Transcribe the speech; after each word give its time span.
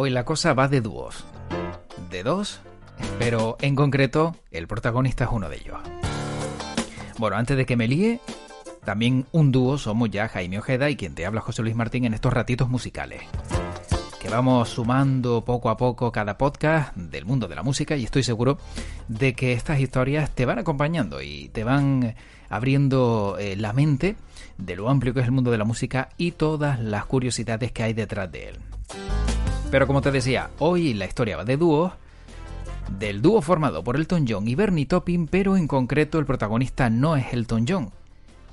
Hoy 0.00 0.10
la 0.10 0.24
cosa 0.24 0.54
va 0.54 0.68
de 0.68 0.80
dúos. 0.80 1.24
De 2.08 2.22
dos, 2.22 2.60
pero 3.18 3.56
en 3.60 3.74
concreto 3.74 4.36
el 4.52 4.68
protagonista 4.68 5.24
es 5.24 5.30
uno 5.32 5.48
de 5.48 5.56
ellos. 5.56 5.76
Bueno, 7.18 7.36
antes 7.36 7.56
de 7.56 7.66
que 7.66 7.76
me 7.76 7.88
líe, 7.88 8.20
también 8.84 9.26
un 9.32 9.50
dúo 9.50 9.76
somos 9.76 10.08
ya 10.08 10.28
Jaime 10.28 10.60
Ojeda 10.60 10.88
y 10.88 10.94
quien 10.94 11.16
te 11.16 11.26
habla 11.26 11.40
José 11.40 11.62
Luis 11.62 11.74
Martín 11.74 12.04
en 12.04 12.14
estos 12.14 12.32
ratitos 12.32 12.68
musicales. 12.68 13.22
Que 14.20 14.28
vamos 14.28 14.68
sumando 14.68 15.44
poco 15.44 15.68
a 15.68 15.76
poco 15.76 16.12
cada 16.12 16.38
podcast 16.38 16.94
del 16.94 17.24
mundo 17.24 17.48
de 17.48 17.56
la 17.56 17.64
música 17.64 17.96
y 17.96 18.04
estoy 18.04 18.22
seguro 18.22 18.56
de 19.08 19.32
que 19.32 19.52
estas 19.52 19.80
historias 19.80 20.30
te 20.30 20.46
van 20.46 20.60
acompañando 20.60 21.22
y 21.22 21.48
te 21.48 21.64
van 21.64 22.14
abriendo 22.48 23.36
eh, 23.40 23.56
la 23.56 23.72
mente 23.72 24.14
de 24.58 24.76
lo 24.76 24.90
amplio 24.90 25.12
que 25.12 25.18
es 25.18 25.26
el 25.26 25.32
mundo 25.32 25.50
de 25.50 25.58
la 25.58 25.64
música 25.64 26.10
y 26.16 26.30
todas 26.30 26.78
las 26.78 27.04
curiosidades 27.04 27.72
que 27.72 27.82
hay 27.82 27.94
detrás 27.94 28.30
de 28.30 28.50
él. 28.50 28.58
Pero 29.70 29.86
como 29.86 30.00
te 30.00 30.10
decía, 30.10 30.50
hoy 30.58 30.94
la 30.94 31.04
historia 31.04 31.36
va 31.36 31.44
de 31.44 31.58
dúos, 31.58 31.92
del 32.98 33.20
dúo 33.20 33.42
formado 33.42 33.84
por 33.84 33.96
Elton 33.96 34.24
John 34.26 34.48
y 34.48 34.54
Bernie 34.54 34.86
Taupin, 34.86 35.26
pero 35.26 35.58
en 35.58 35.68
concreto 35.68 36.18
el 36.18 36.24
protagonista 36.24 36.88
no 36.88 37.16
es 37.16 37.32
Elton 37.34 37.66
John, 37.68 37.90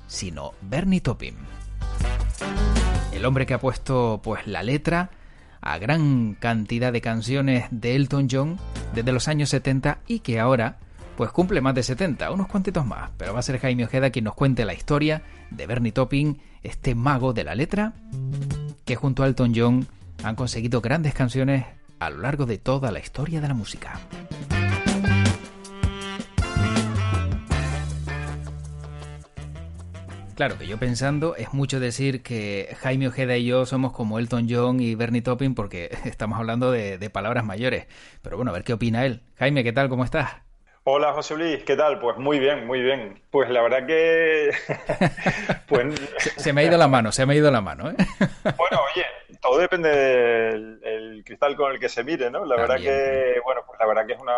sino 0.06 0.52
Bernie 0.60 1.00
Taupin. 1.00 1.34
El 3.12 3.24
hombre 3.24 3.46
que 3.46 3.54
ha 3.54 3.60
puesto 3.60 4.20
pues 4.22 4.46
la 4.46 4.62
letra 4.62 5.10
a 5.62 5.78
gran 5.78 6.34
cantidad 6.34 6.92
de 6.92 7.00
canciones 7.00 7.64
de 7.70 7.96
Elton 7.96 8.28
John 8.30 8.58
desde 8.94 9.12
los 9.12 9.26
años 9.26 9.48
70 9.48 10.00
y 10.06 10.20
que 10.20 10.38
ahora 10.38 10.76
pues 11.16 11.30
cumple 11.30 11.62
más 11.62 11.74
de 11.74 11.82
70, 11.82 12.30
unos 12.30 12.46
cuantitos 12.46 12.84
más, 12.84 13.10
pero 13.16 13.32
va 13.32 13.38
a 13.38 13.42
ser 13.42 13.58
Jaime 13.58 13.84
Ojeda 13.84 14.10
quien 14.10 14.26
nos 14.26 14.34
cuente 14.34 14.66
la 14.66 14.74
historia 14.74 15.22
de 15.50 15.66
Bernie 15.66 15.92
Taupin, 15.92 16.42
este 16.62 16.94
mago 16.94 17.32
de 17.32 17.44
la 17.44 17.54
letra, 17.54 17.94
que 18.84 18.96
junto 18.96 19.22
a 19.22 19.26
Elton 19.26 19.54
John 19.56 19.88
han 20.22 20.34
conseguido 20.34 20.80
grandes 20.80 21.14
canciones 21.14 21.64
a 21.98 22.10
lo 22.10 22.18
largo 22.18 22.46
de 22.46 22.58
toda 22.58 22.90
la 22.90 22.98
historia 22.98 23.40
de 23.40 23.48
la 23.48 23.54
música. 23.54 24.00
Claro 30.34 30.58
que 30.58 30.66
yo 30.66 30.76
pensando 30.76 31.34
es 31.34 31.54
mucho 31.54 31.80
decir 31.80 32.22
que 32.22 32.76
Jaime 32.80 33.08
Ojeda 33.08 33.38
y 33.38 33.46
yo 33.46 33.64
somos 33.64 33.92
como 33.92 34.18
Elton 34.18 34.46
John 34.50 34.80
y 34.80 34.94
Bernie 34.94 35.22
Taupin 35.22 35.54
porque 35.54 35.96
estamos 36.04 36.38
hablando 36.38 36.70
de, 36.70 36.98
de 36.98 37.10
palabras 37.10 37.44
mayores. 37.44 37.86
Pero 38.20 38.36
bueno, 38.36 38.50
a 38.50 38.54
ver 38.54 38.64
qué 38.64 38.74
opina 38.74 39.06
él. 39.06 39.22
Jaime, 39.36 39.64
¿qué 39.64 39.72
tal? 39.72 39.88
¿Cómo 39.88 40.04
estás? 40.04 40.46
Hola 40.88 41.12
José 41.14 41.36
Luis, 41.36 41.64
¿qué 41.64 41.74
tal? 41.74 41.98
Pues 41.98 42.16
muy 42.16 42.38
bien, 42.38 42.64
muy 42.64 42.80
bien. 42.80 43.20
Pues 43.30 43.50
la 43.50 43.60
verdad 43.60 43.86
que... 43.88 44.50
pues... 45.66 46.00
se, 46.36 46.52
me 46.52 46.60
ha 46.60 46.64
ido 46.64 46.78
la 46.78 46.86
mano, 46.86 47.10
se 47.10 47.26
me 47.26 47.32
ha 47.32 47.36
ido 47.36 47.50
la 47.50 47.60
mano. 47.60 47.90
¿eh? 47.90 47.96
bueno, 48.56 48.80
oye, 48.94 49.04
todo 49.40 49.58
depende 49.58 49.88
del 49.90 51.22
cristal 51.24 51.56
con 51.56 51.72
el 51.72 51.80
que 51.80 51.88
se 51.88 52.04
mire, 52.04 52.30
¿no? 52.30 52.44
La 52.44 52.56
verdad 52.56 52.76
que, 52.76 53.40
bueno, 53.44 53.62
pues 53.66 53.78
la 53.78 53.86
verdad 53.86 54.06
que 54.06 54.12
es 54.14 54.20
una, 54.20 54.36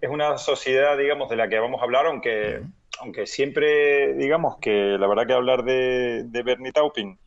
es 0.00 0.10
una 0.10 0.38
sociedad, 0.38 0.96
digamos, 0.96 1.28
de 1.28 1.36
la 1.36 1.48
que 1.48 1.58
vamos 1.58 1.80
a 1.80 1.84
hablar, 1.84 2.06
aunque, 2.06 2.60
aunque 3.00 3.26
siempre, 3.26 4.14
digamos, 4.14 4.58
que 4.58 4.96
la 4.98 5.06
verdad 5.06 5.26
que 5.26 5.32
hablar 5.32 5.64
de, 5.64 6.24
de 6.24 6.42
Bernie 6.42 6.72
Taupin 6.72 7.18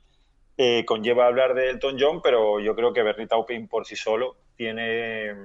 eh, 0.57 0.85
conlleva 0.85 1.27
hablar 1.27 1.53
de 1.53 1.69
Elton 1.69 1.97
John, 1.99 2.21
pero 2.21 2.59
yo 2.59 2.75
creo 2.75 2.93
que 2.93 3.03
Bernie 3.03 3.27
Taupin 3.27 3.67
por 3.67 3.85
sí 3.85 3.95
solo 3.95 4.35
tiene 4.55 5.35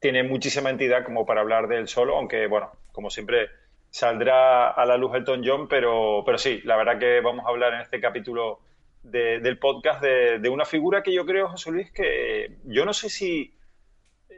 tiene 0.00 0.22
muchísima 0.22 0.70
entidad 0.70 1.04
como 1.04 1.26
para 1.26 1.42
hablar 1.42 1.68
del 1.68 1.86
solo, 1.86 2.16
aunque, 2.16 2.46
bueno, 2.46 2.72
como 2.90 3.10
siempre, 3.10 3.50
saldrá 3.90 4.70
a 4.70 4.86
la 4.86 4.96
luz 4.96 5.14
Elton 5.14 5.42
John, 5.44 5.68
pero, 5.68 6.22
pero 6.24 6.38
sí, 6.38 6.60
la 6.64 6.76
verdad 6.76 6.98
que 6.98 7.20
vamos 7.20 7.44
a 7.44 7.50
hablar 7.50 7.74
en 7.74 7.80
este 7.80 8.00
capítulo 8.00 8.60
del 9.02 9.58
podcast 9.58 10.02
de, 10.02 10.48
una 10.48 10.64
figura 10.64 11.02
que 11.02 11.12
yo 11.14 11.24
creo, 11.24 11.48
José 11.48 11.70
Luis, 11.70 11.90
que 11.90 12.58
yo 12.64 12.84
no 12.84 12.92
sé 12.92 13.08
si, 13.08 13.54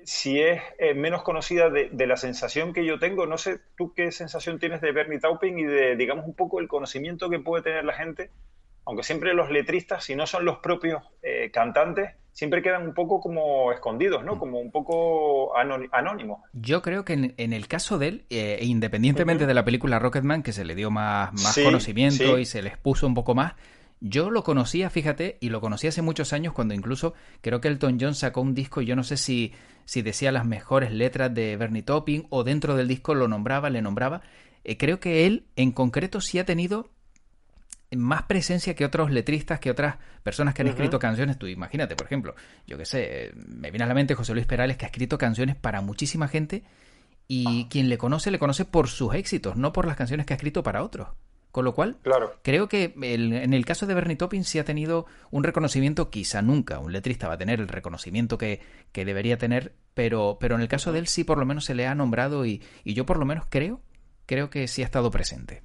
si 0.04 0.40
es 0.40 0.62
eh, 0.78 0.94
menos 0.94 1.22
conocida 1.22 1.70
de, 1.70 1.88
de, 1.90 2.06
la 2.06 2.16
sensación 2.16 2.72
que 2.72 2.84
yo 2.84 2.98
tengo. 2.98 3.26
No 3.26 3.38
sé 3.38 3.60
tú 3.76 3.92
qué 3.94 4.12
sensación 4.12 4.58
tienes 4.58 4.80
de 4.80 4.92
Bernie 4.92 5.18
Taupin 5.18 5.58
y 5.58 5.64
de, 5.64 5.96
digamos, 5.96 6.26
un 6.26 6.34
poco 6.34 6.60
el 6.60 6.68
conocimiento 6.68 7.28
que 7.28 7.40
puede 7.40 7.62
tener 7.62 7.84
la 7.84 7.94
gente 7.94 8.30
aunque 8.84 9.02
siempre 9.02 9.34
los 9.34 9.50
letristas, 9.50 10.04
si 10.04 10.16
no 10.16 10.26
son 10.26 10.44
los 10.44 10.58
propios 10.58 11.02
eh, 11.22 11.50
cantantes, 11.52 12.10
siempre 12.32 12.62
quedan 12.62 12.82
un 12.82 12.94
poco 12.94 13.20
como 13.20 13.72
escondidos, 13.72 14.24
¿no? 14.24 14.38
Como 14.38 14.58
un 14.58 14.72
poco 14.72 15.52
anónimos. 15.56 16.40
Yo 16.52 16.82
creo 16.82 17.04
que 17.04 17.34
en, 17.36 17.52
el 17.52 17.68
caso 17.68 17.98
de 17.98 18.08
él, 18.08 18.24
eh, 18.30 18.58
independientemente 18.62 19.46
de 19.46 19.54
la 19.54 19.64
película 19.64 19.98
Rocketman, 19.98 20.42
que 20.42 20.52
se 20.52 20.64
le 20.64 20.74
dio 20.74 20.90
más, 20.90 21.32
más 21.32 21.58
conocimiento 21.62 22.38
y 22.38 22.44
se 22.44 22.62
les 22.62 22.76
puso 22.76 23.06
un 23.06 23.14
poco 23.14 23.34
más, 23.34 23.54
yo 24.04 24.30
lo 24.30 24.42
conocía, 24.42 24.90
fíjate, 24.90 25.38
y 25.40 25.50
lo 25.50 25.60
conocí 25.60 25.86
hace 25.86 26.02
muchos 26.02 26.32
años 26.32 26.52
cuando 26.52 26.74
incluso 26.74 27.14
creo 27.40 27.60
que 27.60 27.68
Elton 27.68 27.98
John 28.00 28.16
sacó 28.16 28.40
un 28.40 28.52
disco 28.52 28.82
y 28.82 28.86
yo 28.86 28.96
no 28.96 29.04
sé 29.04 29.16
si, 29.16 29.52
si 29.84 30.02
decía 30.02 30.32
las 30.32 30.44
mejores 30.44 30.90
letras 30.90 31.32
de 31.32 31.56
Bernie 31.56 31.84
Taupin 31.84 32.26
o 32.28 32.42
dentro 32.42 32.74
del 32.74 32.88
disco 32.88 33.14
lo 33.14 33.28
nombraba, 33.28 33.70
le 33.70 33.80
nombraba. 33.80 34.22
Eh, 34.64 34.76
creo 34.76 34.98
que 34.98 35.24
él 35.26 35.46
en 35.54 35.70
concreto 35.70 36.20
sí 36.20 36.40
ha 36.40 36.44
tenido 36.44 36.90
más 37.92 38.24
presencia 38.24 38.74
que 38.74 38.84
otros 38.84 39.12
letristas, 39.12 39.60
que 39.60 39.70
otras 39.70 39.98
personas 40.24 40.54
que 40.54 40.62
han 40.62 40.68
escrito 40.68 40.98
canciones. 40.98 41.38
Tú 41.38 41.46
imagínate, 41.46 41.94
por 41.94 42.06
ejemplo, 42.06 42.34
yo 42.66 42.76
qué 42.76 42.84
sé, 42.84 43.30
me 43.36 43.70
viene 43.70 43.84
a 43.84 43.88
la 43.88 43.94
mente 43.94 44.16
José 44.16 44.34
Luis 44.34 44.46
Perales, 44.46 44.76
que 44.78 44.84
ha 44.84 44.88
escrito 44.88 45.16
canciones 45.16 45.54
para 45.54 45.80
muchísima 45.80 46.26
gente 46.26 46.64
y 47.28 47.66
quien 47.66 47.88
le 47.88 47.98
conoce, 47.98 48.32
le 48.32 48.40
conoce 48.40 48.64
por 48.64 48.88
sus 48.88 49.14
éxitos, 49.14 49.56
no 49.56 49.72
por 49.72 49.86
las 49.86 49.96
canciones 49.96 50.26
que 50.26 50.34
ha 50.34 50.36
escrito 50.36 50.64
para 50.64 50.82
otros. 50.82 51.08
Con 51.52 51.66
lo 51.66 51.74
cual, 51.74 51.98
claro. 52.02 52.34
creo 52.42 52.66
que 52.66 52.94
en 53.02 53.52
el 53.52 53.64
caso 53.66 53.86
de 53.86 53.92
Bernie 53.92 54.16
Taupin 54.16 54.42
sí 54.42 54.58
ha 54.58 54.64
tenido 54.64 55.04
un 55.30 55.44
reconocimiento, 55.44 56.08
quizá 56.08 56.40
nunca 56.40 56.78
un 56.78 56.92
letrista 56.92 57.28
va 57.28 57.34
a 57.34 57.38
tener 57.38 57.60
el 57.60 57.68
reconocimiento 57.68 58.38
que, 58.38 58.60
que 58.90 59.04
debería 59.04 59.36
tener, 59.36 59.74
pero, 59.92 60.38
pero 60.40 60.54
en 60.54 60.62
el 60.62 60.68
caso 60.68 60.92
de 60.92 61.00
él 61.00 61.08
sí 61.08 61.24
por 61.24 61.36
lo 61.36 61.44
menos 61.44 61.66
se 61.66 61.74
le 61.74 61.86
ha 61.86 61.94
nombrado 61.94 62.46
y, 62.46 62.62
y 62.84 62.94
yo 62.94 63.04
por 63.04 63.18
lo 63.18 63.26
menos 63.26 63.44
creo, 63.50 63.80
creo 64.24 64.48
que 64.48 64.66
sí 64.66 64.80
ha 64.80 64.86
estado 64.86 65.10
presente. 65.10 65.62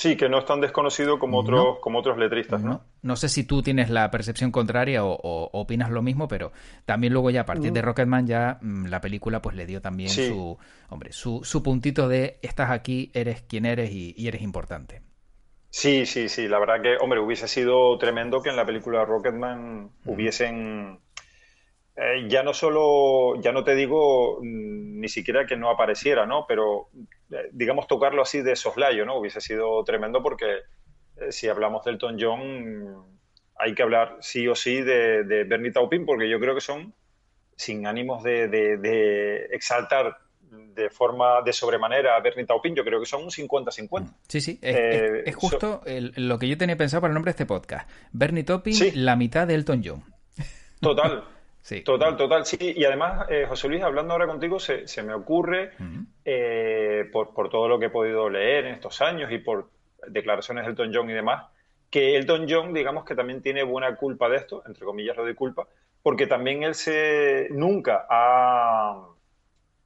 Sí, 0.00 0.16
que 0.16 0.30
no 0.30 0.38
es 0.38 0.46
tan 0.46 0.62
desconocido 0.62 1.18
como 1.18 1.40
otros, 1.40 1.78
como 1.82 1.98
otros 1.98 2.16
letristas, 2.16 2.62
¿no? 2.62 2.82
¿no? 3.02 3.16
sé 3.16 3.28
si 3.28 3.44
tú 3.44 3.62
tienes 3.62 3.90
la 3.90 4.10
percepción 4.10 4.50
contraria 4.50 5.04
o, 5.04 5.50
opinas 5.52 5.90
lo 5.90 6.00
mismo, 6.00 6.26
pero 6.26 6.52
también 6.86 7.12
luego 7.12 7.28
ya 7.28 7.42
a 7.42 7.44
partir 7.44 7.70
de 7.70 7.82
mm. 7.82 7.84
Rocketman 7.84 8.26
ya 8.26 8.58
mm, 8.62 8.86
la 8.86 9.02
película 9.02 9.42
pues 9.42 9.56
le 9.56 9.66
dio 9.66 9.82
también 9.82 10.08
su, 10.08 10.56
hombre, 10.88 11.12
su, 11.12 11.40
su, 11.44 11.62
puntito 11.62 12.08
de 12.08 12.38
estás 12.40 12.70
aquí, 12.70 13.10
eres 13.12 13.42
quien 13.42 13.66
eres 13.66 13.90
y, 13.92 14.26
eres 14.26 14.40
importante. 14.40 15.02
Sí, 15.70 16.04
sí, 16.04 16.28
sí, 16.28 16.48
la 16.48 16.58
verdad 16.58 16.82
que, 16.82 16.96
hombre, 16.96 17.20
hubiese 17.20 17.46
sido 17.48 17.96
tremendo 17.98 18.42
que 18.42 18.50
en 18.50 18.56
la 18.56 18.66
película 18.66 19.04
Rocketman 19.04 19.90
hubiesen 20.04 21.00
eh, 21.96 22.28
ya 22.28 22.42
no 22.42 22.54
solo, 22.54 23.40
ya 23.42 23.52
no 23.52 23.62
te 23.62 23.74
digo 23.74 24.38
mm, 24.40 25.00
ni 25.00 25.08
siquiera 25.08 25.44
que 25.46 25.56
no 25.56 25.68
apareciera, 25.70 26.24
¿no? 26.24 26.46
Pero 26.48 26.88
eh, 27.30 27.50
digamos 27.52 27.86
tocarlo 27.86 28.22
así 28.22 28.40
de 28.42 28.56
soslayo, 28.56 29.04
¿no? 29.04 29.18
Hubiese 29.18 29.40
sido 29.40 29.84
tremendo 29.84 30.22
porque 30.22 30.60
eh, 31.16 31.30
si 31.30 31.48
hablamos 31.48 31.84
del 31.84 31.94
Elton 31.94 32.16
John 32.18 33.20
hay 33.56 33.74
que 33.74 33.82
hablar 33.82 34.16
sí 34.20 34.48
o 34.48 34.54
sí 34.54 34.80
de, 34.80 35.44
Bernie 35.44 35.72
Taupin 35.72 36.06
porque 36.06 36.30
yo 36.30 36.40
creo 36.40 36.54
que 36.54 36.62
son 36.62 36.94
sin 37.56 37.86
ánimos 37.86 38.22
de, 38.22 39.48
exaltar 39.52 40.16
de 40.50 40.90
forma 40.90 41.42
de 41.42 41.52
sobremanera 41.52 42.16
a 42.16 42.20
Bernie 42.20 42.46
Taupin, 42.46 42.74
yo 42.74 42.84
creo 42.84 43.00
que 43.00 43.06
son 43.06 43.22
un 43.22 43.30
50-50. 43.30 44.12
Sí, 44.28 44.40
sí, 44.40 44.58
es, 44.62 45.34
justo 45.36 45.82
lo 45.86 46.38
que 46.38 46.48
yo 46.48 46.58
tenía 46.58 46.76
pensado 46.76 47.00
para 47.00 47.10
el 47.10 47.14
nombre 47.14 47.30
de 47.30 47.34
este 47.34 47.46
podcast. 47.46 47.88
Bernie 48.12 48.44
Taupin, 48.44 48.74
la 48.94 49.16
mitad 49.16 49.46
de 49.46 49.54
Elton 49.54 49.82
John. 49.84 50.04
Total. 50.80 51.24
Total, 51.84 52.16
total, 52.16 52.46
sí. 52.46 52.56
Y 52.58 52.84
además, 52.84 53.26
eh, 53.28 53.44
José 53.46 53.68
Luis, 53.68 53.82
hablando 53.82 54.12
ahora 54.12 54.26
contigo, 54.26 54.58
se, 54.58 54.86
me 55.04 55.14
ocurre, 55.14 55.72
eh, 56.24 57.08
por, 57.12 57.32
por, 57.34 57.48
todo 57.48 57.68
lo 57.68 57.78
que 57.78 57.86
he 57.86 57.90
podido 57.90 58.28
leer 58.28 58.64
en 58.66 58.74
estos 58.74 59.00
años 59.02 59.30
y 59.30 59.38
por 59.38 59.68
declaraciones 60.08 60.64
de 60.64 60.70
Elton 60.70 60.90
John 60.92 61.10
y 61.10 61.12
demás, 61.12 61.44
que 61.90 62.16
Elton 62.16 62.46
John, 62.48 62.72
digamos 62.72 63.04
que 63.04 63.14
también 63.14 63.42
tiene 63.42 63.62
buena 63.62 63.94
culpa 63.96 64.28
de 64.28 64.38
esto, 64.38 64.62
entre 64.66 64.84
comillas 64.84 65.16
lo 65.16 65.24
de 65.24 65.34
culpa, 65.34 65.68
porque 66.02 66.26
también 66.26 66.62
él 66.62 66.74
se 66.74 67.48
nunca 67.50 68.06
ha 68.08 69.09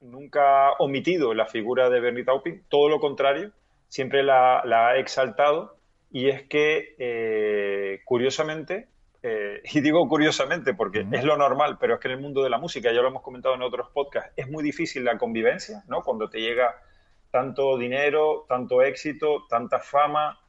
nunca 0.05 0.67
ha 0.67 0.71
omitido 0.79 1.33
la 1.33 1.45
figura 1.45 1.89
de 1.89 1.99
Bernie 1.99 2.23
Taupin, 2.23 2.63
todo 2.69 2.89
lo 2.89 2.99
contrario, 2.99 3.51
siempre 3.87 4.23
la, 4.23 4.61
ha 4.61 4.97
exaltado. 4.97 5.77
Y 6.11 6.29
es 6.29 6.43
que, 6.43 6.95
eh, 6.97 8.01
curiosamente, 8.05 8.87
eh, 9.21 9.61
y 9.73 9.81
digo 9.81 10.07
curiosamente 10.07 10.73
porque 10.73 11.05
es 11.11 11.23
lo 11.23 11.37
normal, 11.37 11.77
pero 11.79 11.95
es 11.95 11.99
que 11.99 12.07
en 12.07 12.13
el 12.13 12.21
mundo 12.21 12.43
de 12.43 12.49
la 12.49 12.57
música, 12.57 12.91
ya 12.91 13.01
lo 13.01 13.09
hemos 13.09 13.21
comentado 13.23 13.55
en 13.55 13.61
otros 13.61 13.89
podcasts, 13.93 14.31
es 14.35 14.49
muy 14.49 14.63
difícil 14.63 15.03
la 15.03 15.17
convivencia, 15.17 15.83
¿no? 15.87 16.01
Cuando 16.03 16.29
te 16.29 16.39
llega 16.39 16.75
tanto 17.31 17.77
dinero, 17.77 18.45
tanto 18.47 18.81
éxito, 18.81 19.45
tanta 19.49 19.79
fama, 19.79 20.39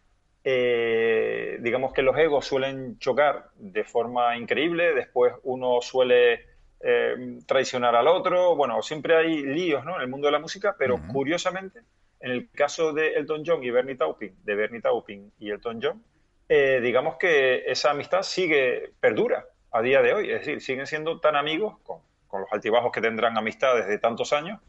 eh, 0.44 1.58
digamos 1.60 1.92
que 1.92 2.02
los 2.02 2.16
egos 2.16 2.46
suelen 2.46 3.00
chocar 3.00 3.50
de 3.56 3.82
forma 3.82 4.36
increíble, 4.36 4.94
después 4.94 5.34
uno 5.42 5.80
suele 5.80 6.55
eh, 6.80 7.38
traicionar 7.46 7.94
al 7.96 8.08
otro, 8.08 8.54
bueno, 8.54 8.82
siempre 8.82 9.16
hay 9.16 9.42
líos, 9.42 9.84
¿no? 9.84 9.96
En 9.96 10.02
el 10.02 10.08
mundo 10.08 10.26
de 10.26 10.32
la 10.32 10.38
música, 10.38 10.76
pero 10.78 11.00
curiosamente, 11.12 11.80
en 12.20 12.30
el 12.30 12.50
caso 12.50 12.92
de 12.92 13.14
Elton 13.14 13.42
John 13.46 13.62
y 13.64 13.70
Bernie 13.70 13.96
Taupin, 13.96 14.34
de 14.44 14.54
Bernie 14.54 14.80
Taupin 14.80 15.32
y 15.38 15.50
Elton 15.50 15.80
John, 15.82 16.02
eh, 16.48 16.80
digamos 16.82 17.16
que 17.16 17.64
esa 17.66 17.90
amistad 17.90 18.22
sigue, 18.22 18.92
perdura. 19.00 19.46
a 19.72 19.82
día 19.82 20.00
de 20.00 20.14
hoy. 20.14 20.30
Es 20.30 20.40
decir, 20.40 20.62
siguen 20.62 20.86
siendo 20.86 21.20
tan 21.20 21.36
amigos, 21.36 21.78
con, 21.82 22.00
los 22.32 22.52
altibajos 22.52 22.92
que 22.92 23.00
tendrán 23.00 23.36
amistades 23.38 23.86
de 23.86 23.98
tantos 23.98 24.32
años, 24.32 24.60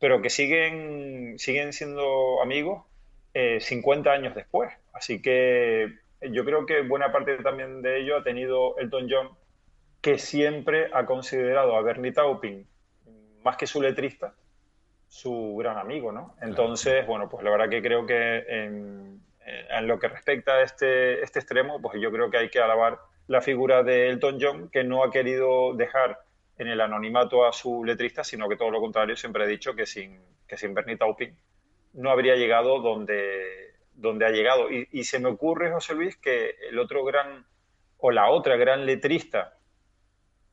pero 0.00 0.20
que 0.22 0.30
siguen, 0.30 1.38
siguen 1.38 1.72
siendo 1.72 2.42
amigos 2.42 2.84
50 3.32 4.10
eh, 4.10 4.12
años 4.12 4.34
después. 4.34 4.72
Así 4.92 5.22
que 5.22 5.98
yo 6.20 6.44
creo 6.44 6.66
que 6.66 6.82
buena 6.82 7.12
parte 7.12 7.36
también 7.38 7.82
de 7.82 8.00
ello 8.00 8.16
ha 8.16 8.24
tenido 8.24 8.76
Elton 8.78 9.06
John, 9.08 9.30
que 10.02 10.18
siempre 10.18 10.90
ha 10.92 11.06
considerado 11.06 11.76
a 11.76 11.82
Bernie 11.82 12.12
Taupin, 12.12 12.66
más 13.44 13.56
que 13.56 13.66
su 13.66 13.80
letrista, 13.80 14.34
su 15.08 15.56
gran 15.56 15.78
amigo, 15.78 16.10
¿no? 16.10 16.34
Entonces, 16.42 17.06
bueno, 17.06 17.28
pues 17.28 17.44
la 17.44 17.50
verdad 17.50 17.68
que 17.68 17.80
creo 17.80 18.04
que 18.04 18.44
en, 18.48 19.22
lo 19.82 19.98
que 19.98 20.08
respecta 20.08 20.54
a 20.54 20.62
este, 20.62 21.22
este 21.22 21.38
extremo, 21.38 21.80
pues 21.80 22.00
yo 22.00 22.10
creo 22.10 22.30
que 22.30 22.38
hay 22.38 22.50
que 22.50 22.60
alabar 22.60 22.98
la 23.28 23.40
figura 23.40 23.82
de 23.82 24.08
Elton 24.08 24.38
John, 24.40 24.68
que 24.70 24.82
no 24.84 25.04
ha 25.04 25.10
querido 25.10 25.74
dejar 25.74 26.20
en 26.58 26.68
el 26.68 26.80
anonimato 26.80 27.46
a 27.46 27.52
su 27.52 27.84
letrista, 27.84 28.24
sino 28.24 28.48
que 28.48 28.56
todo 28.56 28.70
lo 28.70 28.80
contrario, 28.80 29.16
siempre 29.16 29.44
ha 29.44 29.46
dicho 29.46 29.74
que 29.74 29.86
sin, 29.86 30.20
que 30.48 30.56
sin 30.56 30.74
Bernie 30.74 30.96
Taupin 30.96 31.36
no 31.92 32.10
habría 32.10 32.34
llegado 32.34 32.80
donde, 32.80 33.74
donde 33.94 34.26
ha 34.26 34.30
llegado. 34.30 34.68
Y, 34.70 35.04
se 35.04 35.20
me 35.20 35.28
ocurre, 35.28 35.70
José 35.70 35.94
Luis, 35.94 36.16
que 36.16 36.56
el 36.68 36.78
otro 36.78 37.04
gran, 37.04 37.46
o 37.98 38.10
la 38.10 38.30
otra 38.30 38.56
gran 38.56 38.84
letrista 38.86 39.58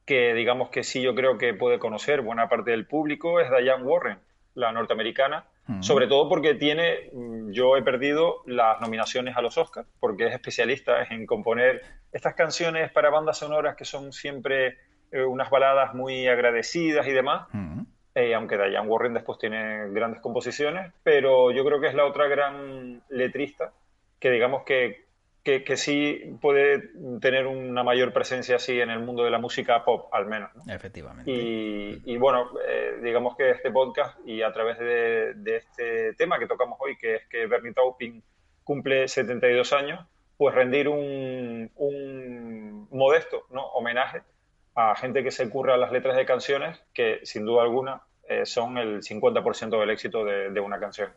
que 0.09 0.33
digamos 0.33 0.69
que 0.69 0.83
sí 0.83 1.03
yo 1.03 1.13
creo 1.13 1.37
que 1.37 1.53
puede 1.53 1.77
conocer 1.77 2.21
buena 2.21 2.49
parte 2.49 2.71
del 2.71 2.87
público 2.87 3.39
es 3.39 3.47
Diane 3.51 3.83
Warren, 3.83 4.17
la 4.55 4.71
norteamericana, 4.71 5.45
sobre 5.81 6.07
todo 6.07 6.27
porque 6.27 6.55
tiene, 6.55 7.11
mm, 7.13 7.51
yo 7.51 7.77
he 7.77 7.83
perdido 7.83 8.41
las 8.47 8.81
nominaciones 8.81 9.37
a 9.37 9.43
los 9.43 9.59
Oscars, 9.59 9.87
porque 9.99 10.25
es 10.25 10.33
especialista 10.33 11.03
en 11.11 11.27
componer 11.27 11.83
estas 12.11 12.33
canciones 12.33 12.91
para 12.91 13.11
bandas 13.11 13.37
sonoras 13.37 13.75
que 13.75 13.85
son 13.85 14.11
siempre 14.11 14.79
eh, 15.11 15.23
unas 15.23 15.51
baladas 15.51 15.93
muy 15.93 16.27
agradecidas 16.27 17.05
y 17.05 17.11
demás, 17.11 17.47
eh, 18.15 18.33
aunque 18.33 18.57
Diane 18.57 18.87
Warren 18.87 19.13
después 19.13 19.37
tiene 19.37 19.91
grandes 19.91 20.21
composiciones, 20.21 20.91
pero 21.03 21.51
yo 21.51 21.63
creo 21.63 21.79
que 21.79 21.85
es 21.85 21.93
la 21.93 22.05
otra 22.05 22.27
gran 22.27 23.03
letrista 23.09 23.73
que 24.19 24.31
digamos 24.31 24.63
que 24.63 25.05
que, 25.43 25.77
sí 25.77 26.37
puede 26.41 26.89
tener 27.19 27.47
una 27.47 27.83
mayor 27.83 28.13
presencia 28.13 28.57
así 28.57 28.79
en 28.79 28.89
el 28.89 28.99
mundo 28.99 29.23
de 29.23 29.31
la 29.31 29.39
música 29.39 29.83
pop, 29.83 30.13
al 30.13 30.25
menos. 30.27 30.51
Efectivamente. 30.67 31.31
Y, 31.31 32.17
bueno, 32.17 32.51
eh, 32.67 32.99
digamos 33.01 33.35
que 33.35 33.51
este 33.51 33.71
podcast 33.71 34.17
y 34.25 34.41
a 34.41 34.51
través 34.51 34.77
de, 34.79 35.57
este 35.57 36.13
tema 36.13 36.39
que 36.39 36.47
tocamos 36.47 36.77
hoy, 36.81 36.97
que 36.97 37.15
es 37.15 37.27
que 37.27 37.47
Bernie 37.47 37.73
Taupin 37.73 38.23
cumple 38.63 39.07
72 39.07 39.73
años, 39.73 40.05
pues 40.37 40.53
rendir 40.53 40.87
un, 40.87 41.69
modesto 42.91 43.45
¿no? 43.49 43.65
homenaje 43.67 44.21
a 44.75 44.95
gente 44.95 45.23
que 45.23 45.31
se 45.31 45.49
curra 45.49 45.77
las 45.77 45.91
letras 45.91 46.15
de 46.15 46.25
canciones 46.25 46.79
que 46.93 47.19
sin 47.23 47.45
duda 47.45 47.63
alguna 47.63 48.01
eh, 48.27 48.45
son 48.45 48.77
el 48.77 49.01
50% 49.01 49.79
del 49.79 49.89
éxito 49.89 50.23
de, 50.23 50.51
de, 50.51 50.59
una 50.59 50.79
canción. 50.79 51.09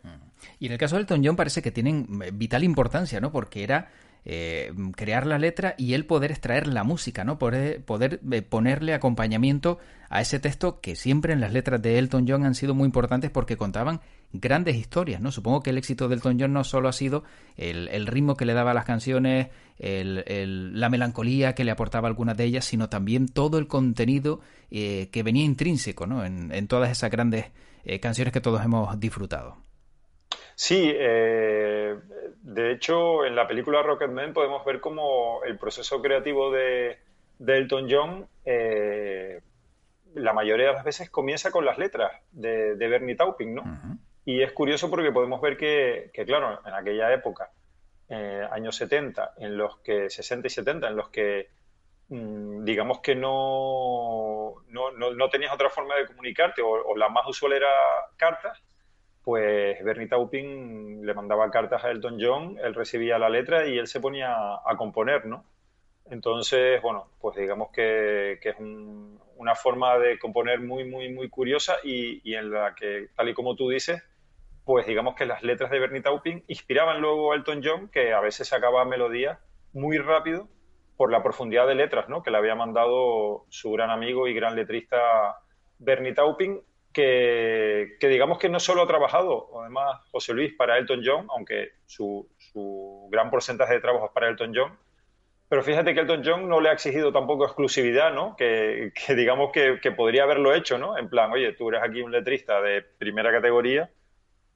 Y 0.59 0.67
en 0.67 0.73
el 0.73 0.79
caso 0.79 0.97
de 0.97 1.03
Elton 1.03 1.23
John 1.25 1.37
parece 1.37 1.63
que 1.63 1.71
tienen 1.71 2.07
vital 2.33 2.65
importancia, 2.65 3.21
¿no? 3.21 3.31
Porque 3.31 3.63
era 3.63 3.91
eh, 4.25 4.73
crear 4.95 5.27
la 5.27 5.39
letra 5.39 5.75
y 5.77 5.95
él 5.95 6.07
poder 6.07 6.31
extraer 6.31 6.69
la 6.69 6.85
música, 6.85 7.25
¿no? 7.25 7.39
Poder, 7.39 7.85
poder 7.85 8.21
eh, 8.31 8.43
ponerle 8.43 8.95
acompañamiento 8.95 9.79
a 10.11 10.21
ese 10.21 10.39
texto 10.39 10.81
que 10.81 10.95
siempre 10.95 11.33
en 11.33 11.41
las 11.41 11.53
letras 11.53 11.83
de 11.83 11.99
Elton 11.99 12.27
John 12.29 12.45
han 12.45 12.55
sido 12.55 12.75
muy 12.75 12.87
importantes 12.87 13.31
porque 13.31 13.57
contaban 13.57 14.01
grandes 14.33 14.77
historias, 14.77 15.21
¿no? 15.21 15.33
Supongo 15.33 15.63
que 15.63 15.71
el 15.71 15.79
éxito 15.79 16.09
de 16.09 16.15
Elton 16.15 16.39
John 16.39 16.53
no 16.53 16.63
solo 16.63 16.89
ha 16.89 16.93
sido 16.93 17.25
el, 17.57 18.07
ritmo 18.07 18.37
que 18.37 18.45
le 18.45 18.55
daba 18.55 18.71
a 18.71 18.75
las 18.75 18.85
canciones, 18.85 19.49
la 19.79 20.89
melancolía 20.89 21.55
que 21.55 21.65
le 21.65 21.71
aportaba 21.71 22.09
algunas 22.09 22.37
de 22.37 22.45
ellas, 22.45 22.65
sino 22.65 22.89
también 22.89 23.27
todo 23.27 23.59
el 23.59 23.67
contenido 23.67 24.41
eh, 24.71 25.09
que 25.11 25.23
venía 25.23 25.45
intrínseco, 25.45 26.07
¿no? 26.07 26.25
En, 26.25 26.69
todas 26.69 26.91
esas 26.91 27.11
grandes 27.11 27.47
canciones 28.01 28.33
que 28.33 28.41
todos 28.41 28.63
hemos 28.65 28.99
disfrutado. 29.01 29.57
Sí, 30.55 30.93
eh, 30.95 31.97
de 32.43 32.73
hecho, 32.73 33.25
en 33.25 33.37
la 33.37 33.47
película 33.47 33.83
Rocketman 33.83 34.33
podemos 34.33 34.65
ver 34.65 34.81
cómo 34.81 35.43
el 35.45 35.57
proceso 35.59 36.03
creativo 36.03 36.51
de, 36.51 36.99
Elton 37.39 37.87
John, 37.89 38.29
eh, 38.45 39.41
la 40.15 40.33
mayoría 40.33 40.67
de 40.67 40.73
las 40.73 40.85
veces 40.85 41.09
comienza 41.09 41.53
con 41.53 41.65
las 41.65 41.79
letras 41.79 42.13
de, 42.33 42.75
Bernie 42.75 43.15
Taupin, 43.15 43.55
¿no? 43.55 43.63
Y 44.25 44.43
es 44.43 44.53
curioso 44.53 44.91
porque 44.91 45.13
podemos 45.13 45.41
ver 45.41 45.57
que, 45.57 46.11
claro, 46.27 46.61
en 46.67 46.75
aquella 46.75 47.13
época, 47.13 47.51
eh, 48.09 48.47
años 48.51 48.75
70, 48.75 49.35
en 49.39 49.57
los 49.57 49.79
que, 49.79 50.11
60 50.11 50.49
y 50.49 50.51
70, 50.51 50.89
en 50.89 50.97
los 50.97 51.11
que 51.11 51.49
mm, 52.09 52.65
digamos 52.65 52.99
que 53.01 53.15
no, 53.15 54.55
no, 54.69 55.29
tenías 55.31 55.53
otra 55.53 55.71
forma 55.71 55.95
de 55.95 56.07
comunicarte 56.07 56.61
o, 56.61 56.71
o 56.71 56.97
la 56.97 57.09
más 57.09 57.25
usual 57.27 57.53
era 57.53 57.71
cartas, 58.17 58.61
pues 59.25 59.83
Bernie 59.85 60.09
Taupin 60.09 61.07
le 61.07 61.15
mandaba 61.15 61.51
cartas 61.51 61.85
a 61.85 61.91
Elton 61.91 62.19
John, 62.21 62.59
él 62.63 62.75
recibía 62.75 63.19
la 63.19 63.29
letra 63.29 63.67
y 63.67 63.79
él 63.79 63.87
se 63.87 64.01
ponía 64.01 64.35
a, 64.35 64.77
componer, 64.77 65.27
¿no? 65.27 65.45
Entonces, 66.11 66.83
bueno, 66.83 67.09
pues 67.21 67.37
digamos 67.37 67.71
que, 67.73 68.33
es 68.33 68.57
una 69.37 69.55
forma 69.55 69.97
de 69.99 70.19
componer 70.19 70.61
muy, 70.61 70.85
muy, 70.85 71.13
muy 71.13 71.29
curiosa 71.29 71.77
y, 71.85 72.35
en 72.35 72.51
la 72.51 72.75
que, 72.75 73.09
tal 73.15 73.29
y 73.29 73.35
como 73.35 73.55
tú 73.55 73.69
dices, 73.69 74.03
pues 74.65 74.87
digamos 74.87 75.15
que 75.15 75.27
las 75.27 75.43
letras 75.43 75.71
de 75.71 75.79
Bernie 75.79 76.03
Taupin 76.03 76.45
inspiraban 76.49 77.01
luego 77.01 77.33
a 77.33 77.37
Elton 77.37 77.61
John, 77.65 77.89
que 77.89 78.13
a 78.13 78.21
veces 78.21 78.49
sacaba 78.49 78.85
melodías 78.85 79.39
muy 79.73 79.99
rápido 79.99 80.49
por 80.97 81.13
la 81.13 81.23
profundidad 81.23 81.67
de 81.67 81.77
letras, 81.77 82.09
¿no? 82.09 82.23
Que 82.23 82.31
le 82.31 82.39
había 82.39 82.55
mandado 82.55 83.47
su 83.49 83.71
gran 83.73 83.91
amigo 83.91 84.27
y 84.27 84.35
gran 84.35 84.57
letrista 84.57 84.99
Bernie 85.79 86.13
Taupin 86.13 86.61
que, 86.93 87.97
digamos 88.01 88.39
que 88.39 88.49
no 88.49 88.61
solo 88.61 88.83
ha 88.83 88.87
trabajado, 88.87 89.49
además 89.61 90.01
José 90.11 90.35
Luis, 90.35 90.53
para 90.55 90.79
Elton 90.79 91.03
John, 91.05 91.27
aunque 91.31 91.73
su, 91.87 92.29
gran 93.11 93.31
porcentaje 93.31 93.75
de 93.75 93.81
trabajo 93.81 94.07
es 94.07 94.13
para 94.13 94.29
Elton 94.29 94.53
John, 94.55 94.79
pero 95.49 95.63
fíjate 95.63 95.93
que 95.93 96.01
Elton 96.01 96.23
John 96.25 96.49
no 96.49 96.61
le 96.61 96.71
ha 96.71 96.73
exigido 96.73 97.13
tampoco 97.13 97.45
exclusividad, 97.45 98.13
¿no? 98.13 98.37
Que, 98.37 98.93
digamos 99.09 99.53
que, 99.53 99.93
podría 99.93 100.23
haberlo 100.25 100.55
hecho, 100.55 100.79
¿no? 100.79 100.97
En 100.97 101.09
plan, 101.09 101.31
oye, 101.33 101.53
tú 101.53 101.69
eres 101.69 101.83
aquí 101.83 102.01
un 102.03 102.13
letrista 102.13 102.61
de 102.63 102.83
primera 102.83 103.31
categoría, 103.31 103.91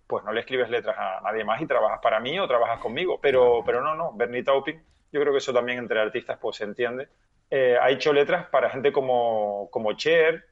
pues 0.06 0.24
no 0.24 0.32
le 0.32 0.40
escribes 0.40 0.70
letras 0.70 0.96
a 0.98 1.20
nadie 1.22 1.44
más 1.44 1.60
y 1.60 1.66
trabajas 1.66 2.00
para 2.02 2.20
mí 2.20 2.38
o 2.38 2.46
trabajas 2.46 2.78
conmigo. 2.78 3.18
Pero, 3.20 3.62
pero 3.66 3.82
no, 3.82 3.94
no, 3.94 4.12
Bernie 4.14 4.42
Taupin, 4.42 4.82
yo 5.12 5.20
creo 5.20 5.32
que 5.32 5.38
eso 5.38 5.52
también 5.52 5.78
entre 5.78 6.00
artistas 6.00 6.38
pues 6.40 6.56
se 6.56 6.64
entiende. 6.64 7.08
Eh, 7.50 7.76
ha 7.80 7.90
hecho 7.90 8.12
letras 8.12 8.46
para 8.48 8.70
gente 8.70 8.90
como, 8.90 9.68
como 9.70 9.92
Cher, 9.94 10.46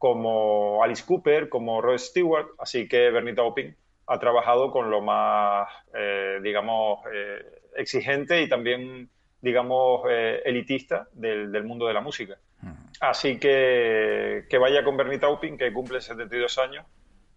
como 0.00 0.82
Alice 0.82 1.04
Cooper, 1.06 1.50
como 1.50 1.82
Rod 1.82 1.98
Stewart, 1.98 2.46
así 2.58 2.88
que 2.88 3.10
Bernie 3.10 3.34
Taupin 3.34 3.76
ha 4.06 4.18
trabajado 4.18 4.70
con 4.70 4.90
lo 4.90 5.02
más, 5.02 5.68
eh, 5.92 6.38
digamos, 6.42 7.00
eh, 7.12 7.60
exigente 7.76 8.40
y 8.40 8.48
también, 8.48 9.10
digamos, 9.42 10.00
eh, 10.08 10.40
elitista 10.46 11.06
del, 11.12 11.64
mundo 11.64 11.86
de 11.86 11.92
la 11.92 12.00
música. 12.00 12.38
Así 12.98 13.38
que 13.38 14.46
que 14.48 14.56
vaya 14.56 14.82
con 14.84 14.96
Bernie 14.96 15.18
Taupin, 15.18 15.58
que 15.58 15.70
cumple 15.70 16.00
72 16.00 16.56
años 16.56 16.86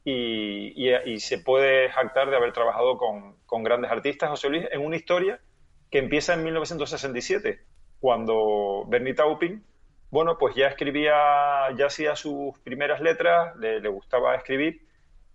y, 0.06 1.20
se 1.20 1.40
puede 1.40 1.90
jactar 1.90 2.30
de 2.30 2.38
haber 2.38 2.54
trabajado 2.54 2.98
con, 2.98 3.36
con 3.46 3.64
grandes 3.64 3.92
artistas, 3.92 4.30
José 4.30 4.48
Luis, 4.48 4.66
en 4.72 4.86
una 4.86 4.96
historia 4.96 5.42
que 5.92 6.00
empieza 6.00 6.34
en 6.34 6.46
1967, 6.46 7.60
cuando 8.00 8.86
Bernie 8.88 9.16
Taupin 9.16 9.66
bueno, 10.14 10.38
pues 10.38 10.54
ya 10.54 10.68
escribía, 10.68 11.72
ya 11.76 11.88
hacía 11.88 12.16
sus 12.16 12.60
primeras 12.60 13.02
letras, 13.02 13.56
le, 13.58 13.88
gustaba 13.88 14.36
escribir 14.36 14.86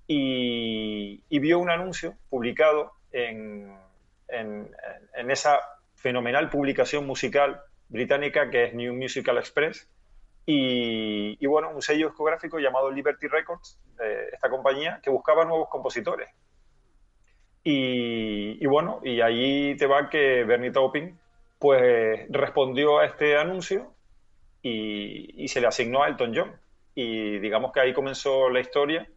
y, 0.06 1.20
vio 1.40 1.58
un 1.58 1.68
anuncio 1.68 2.14
publicado 2.30 2.92
en, 3.10 3.76
esa 5.16 5.58
fenomenal 5.96 6.48
publicación 6.48 7.08
musical 7.08 7.60
británica 7.88 8.50
que 8.50 8.66
es 8.66 8.74
New 8.74 8.94
Musical 8.94 9.38
Express 9.38 9.90
y, 10.46 11.44
bueno, 11.44 11.70
un 11.70 11.82
sello 11.82 12.06
discográfico 12.06 12.60
llamado 12.60 12.92
Liberty 12.92 13.26
Records, 13.26 13.80
esta 14.32 14.48
compañía, 14.48 15.00
que 15.02 15.10
buscaba 15.10 15.44
nuevos 15.44 15.68
compositores. 15.68 16.28
Y, 17.64 18.64
bueno, 18.66 19.00
y 19.02 19.22
ahí 19.22 19.76
te 19.76 19.86
va 19.86 20.08
que 20.08 20.44
Bernie 20.44 20.70
Taupin 20.70 21.18
pues 21.58 22.28
respondió 22.28 23.00
a 23.00 23.06
este 23.06 23.36
anuncio 23.36 23.97
y, 24.62 25.46
se 25.48 25.60
le 25.60 25.66
asignó 25.66 26.02
a 26.02 26.08
Elton 26.08 26.32
John. 26.34 26.52
Y 26.94 27.38
digamos 27.38 27.72
que 27.72 27.80
ahí 27.80 27.92
comenzó 27.92 28.50
la 28.50 28.60
historia 28.60 29.08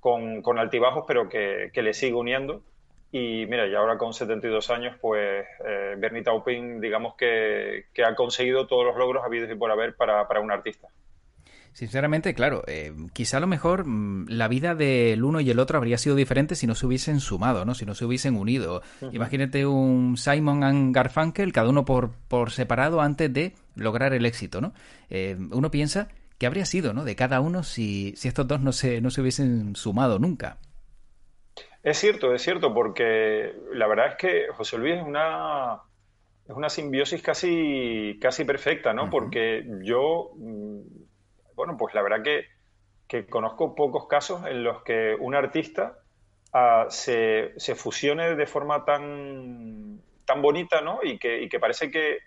con, 0.00 0.42
con 0.42 0.58
altibajos, 0.58 1.04
pero 1.06 1.28
que, 1.28 1.70
le 1.74 1.94
sigue 1.94 2.14
uniendo. 2.14 2.62
Y 3.12 3.46
mira, 3.46 3.66
y 3.66 3.74
ahora 3.74 3.98
con 3.98 4.12
72 4.12 4.70
años, 4.70 4.96
pues 5.00 5.46
eh, 5.66 5.94
Bernie 5.98 6.22
Taupin, 6.22 6.80
digamos 6.80 7.14
que, 7.16 7.86
ha 8.04 8.14
conseguido 8.14 8.66
todos 8.66 8.84
los 8.84 8.96
logros 8.96 9.24
habidos 9.24 9.50
y 9.50 9.54
por 9.54 9.70
haber 9.70 9.96
para, 9.96 10.26
para 10.28 10.40
un 10.40 10.50
artista. 10.50 10.88
Sinceramente, 11.72 12.34
claro, 12.34 12.62
eh, 12.66 12.92
quizá 13.12 13.36
a 13.36 13.40
lo 13.40 13.46
mejor 13.46 13.86
mm, 13.86 14.26
la 14.28 14.48
vida 14.48 14.74
del 14.74 15.22
uno 15.24 15.40
y 15.40 15.50
el 15.50 15.58
otro 15.58 15.78
habría 15.78 15.98
sido 15.98 16.16
diferente 16.16 16.54
si 16.54 16.66
no 16.66 16.74
se 16.74 16.86
hubiesen 16.86 17.20
sumado, 17.20 17.64
¿no? 17.64 17.74
Si 17.74 17.86
no 17.86 17.94
se 17.94 18.04
hubiesen 18.04 18.36
unido. 18.36 18.82
Imagínate 19.12 19.66
un 19.66 20.16
Simon 20.16 20.64
and 20.64 20.94
Garfunkel, 20.94 21.52
cada 21.52 21.68
uno 21.68 21.84
por, 21.84 22.10
por 22.28 22.50
separado 22.50 23.00
antes 23.00 23.32
de 23.32 23.54
lograr 23.76 24.12
el 24.12 24.26
éxito, 24.26 24.60
¿no? 24.60 24.72
Eh, 25.08 25.36
uno 25.52 25.70
piensa 25.70 26.08
que 26.38 26.46
habría 26.46 26.64
sido, 26.64 26.92
¿no? 26.92 27.04
De 27.04 27.16
cada 27.16 27.40
uno 27.40 27.62
si, 27.62 28.14
si 28.16 28.28
estos 28.28 28.48
dos 28.48 28.60
no 28.60 28.72
se, 28.72 29.00
no 29.00 29.10
se 29.10 29.20
hubiesen 29.20 29.76
sumado 29.76 30.18
nunca. 30.18 30.58
Es 31.82 31.98
cierto, 31.98 32.34
es 32.34 32.42
cierto, 32.42 32.74
porque 32.74 33.54
la 33.72 33.86
verdad 33.86 34.08
es 34.08 34.16
que 34.16 34.46
José 34.52 34.76
Luis 34.76 34.96
es 34.96 35.02
una, 35.02 35.80
es 36.46 36.54
una 36.54 36.68
simbiosis 36.68 37.22
casi, 37.22 38.18
casi 38.20 38.44
perfecta, 38.44 38.92
¿no? 38.92 39.08
Porque 39.08 39.66
yo 39.82 40.32
mm, 40.36 40.80
bueno, 41.60 41.76
pues 41.76 41.94
la 41.94 42.00
verdad 42.00 42.22
que, 42.22 43.26
conozco 43.28 43.74
pocos 43.74 44.06
casos 44.06 44.46
en 44.46 44.64
los 44.64 44.82
que 44.82 45.14
un 45.20 45.34
artista 45.34 45.98
ah, 46.54 46.86
se, 46.88 47.52
fusione 47.76 48.34
de 48.34 48.46
forma 48.46 48.86
tan, 48.86 50.00
tan 50.24 50.40
bonita, 50.40 50.80
¿no? 50.80 51.00
Y 51.02 51.18
que, 51.18 51.58
parece 51.60 51.90
que, 51.90 52.20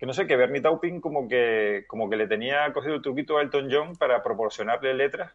no 0.00 0.12
sé, 0.12 0.26
que 0.26 0.34
Bernie 0.34 0.60
Taupin 0.60 1.00
como 1.00 1.28
que, 1.28 1.84
como 1.86 2.10
que 2.10 2.16
le 2.16 2.26
tenía 2.26 2.72
cogido 2.72 2.96
el 2.96 3.02
truquito 3.02 3.38
a 3.38 3.42
Elton 3.42 3.68
John 3.70 3.94
para 3.94 4.24
proporcionarle 4.24 4.92
letras 4.94 5.32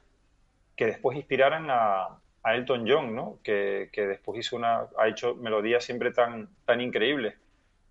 que 0.75 0.88
después 0.88 1.15
inspiraran 1.17 1.67
a, 1.69 2.19
Elton 2.43 2.85
John, 2.85 3.15
¿no? 3.15 3.39
Que, 3.41 3.88
que, 3.93 4.05
después 4.05 4.38
hizo 4.38 4.57
una, 4.57 4.88
ha 4.97 5.07
hecho 5.07 5.33
melodías 5.35 5.85
siempre 5.85 6.12
tan, 6.12 6.50
tan 6.65 6.81
increíbles. 6.81 7.35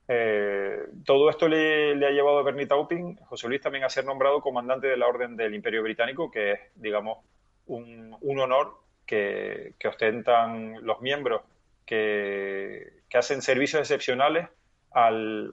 Eh, 0.06 0.86
todo 1.04 1.30
esto 1.30 1.48
le, 1.48 1.92
ha 2.06 2.10
llevado 2.10 2.38
a 2.38 2.42
Bernie 2.42 2.66
Taupin, 2.66 3.16
José 3.24 3.48
Luis, 3.48 3.60
también 3.60 3.84
a 3.84 3.88
ser 3.88 4.04
nombrado 4.04 4.40
comandante 4.40 4.86
de 4.86 4.96
la 4.96 5.06
Orden 5.06 5.36
del 5.36 5.54
Imperio 5.54 5.82
Británico, 5.82 6.30
que 6.30 6.52
es, 6.52 6.60
digamos, 6.74 7.18
un, 7.66 8.16
honor 8.20 8.74
que, 9.06 9.74
ostentan 9.86 10.84
los 10.84 11.00
miembros 11.00 11.42
que, 11.86 13.02
hacen 13.14 13.42
servicios 13.42 13.80
excepcionales 13.80 14.48
al, 14.90 15.52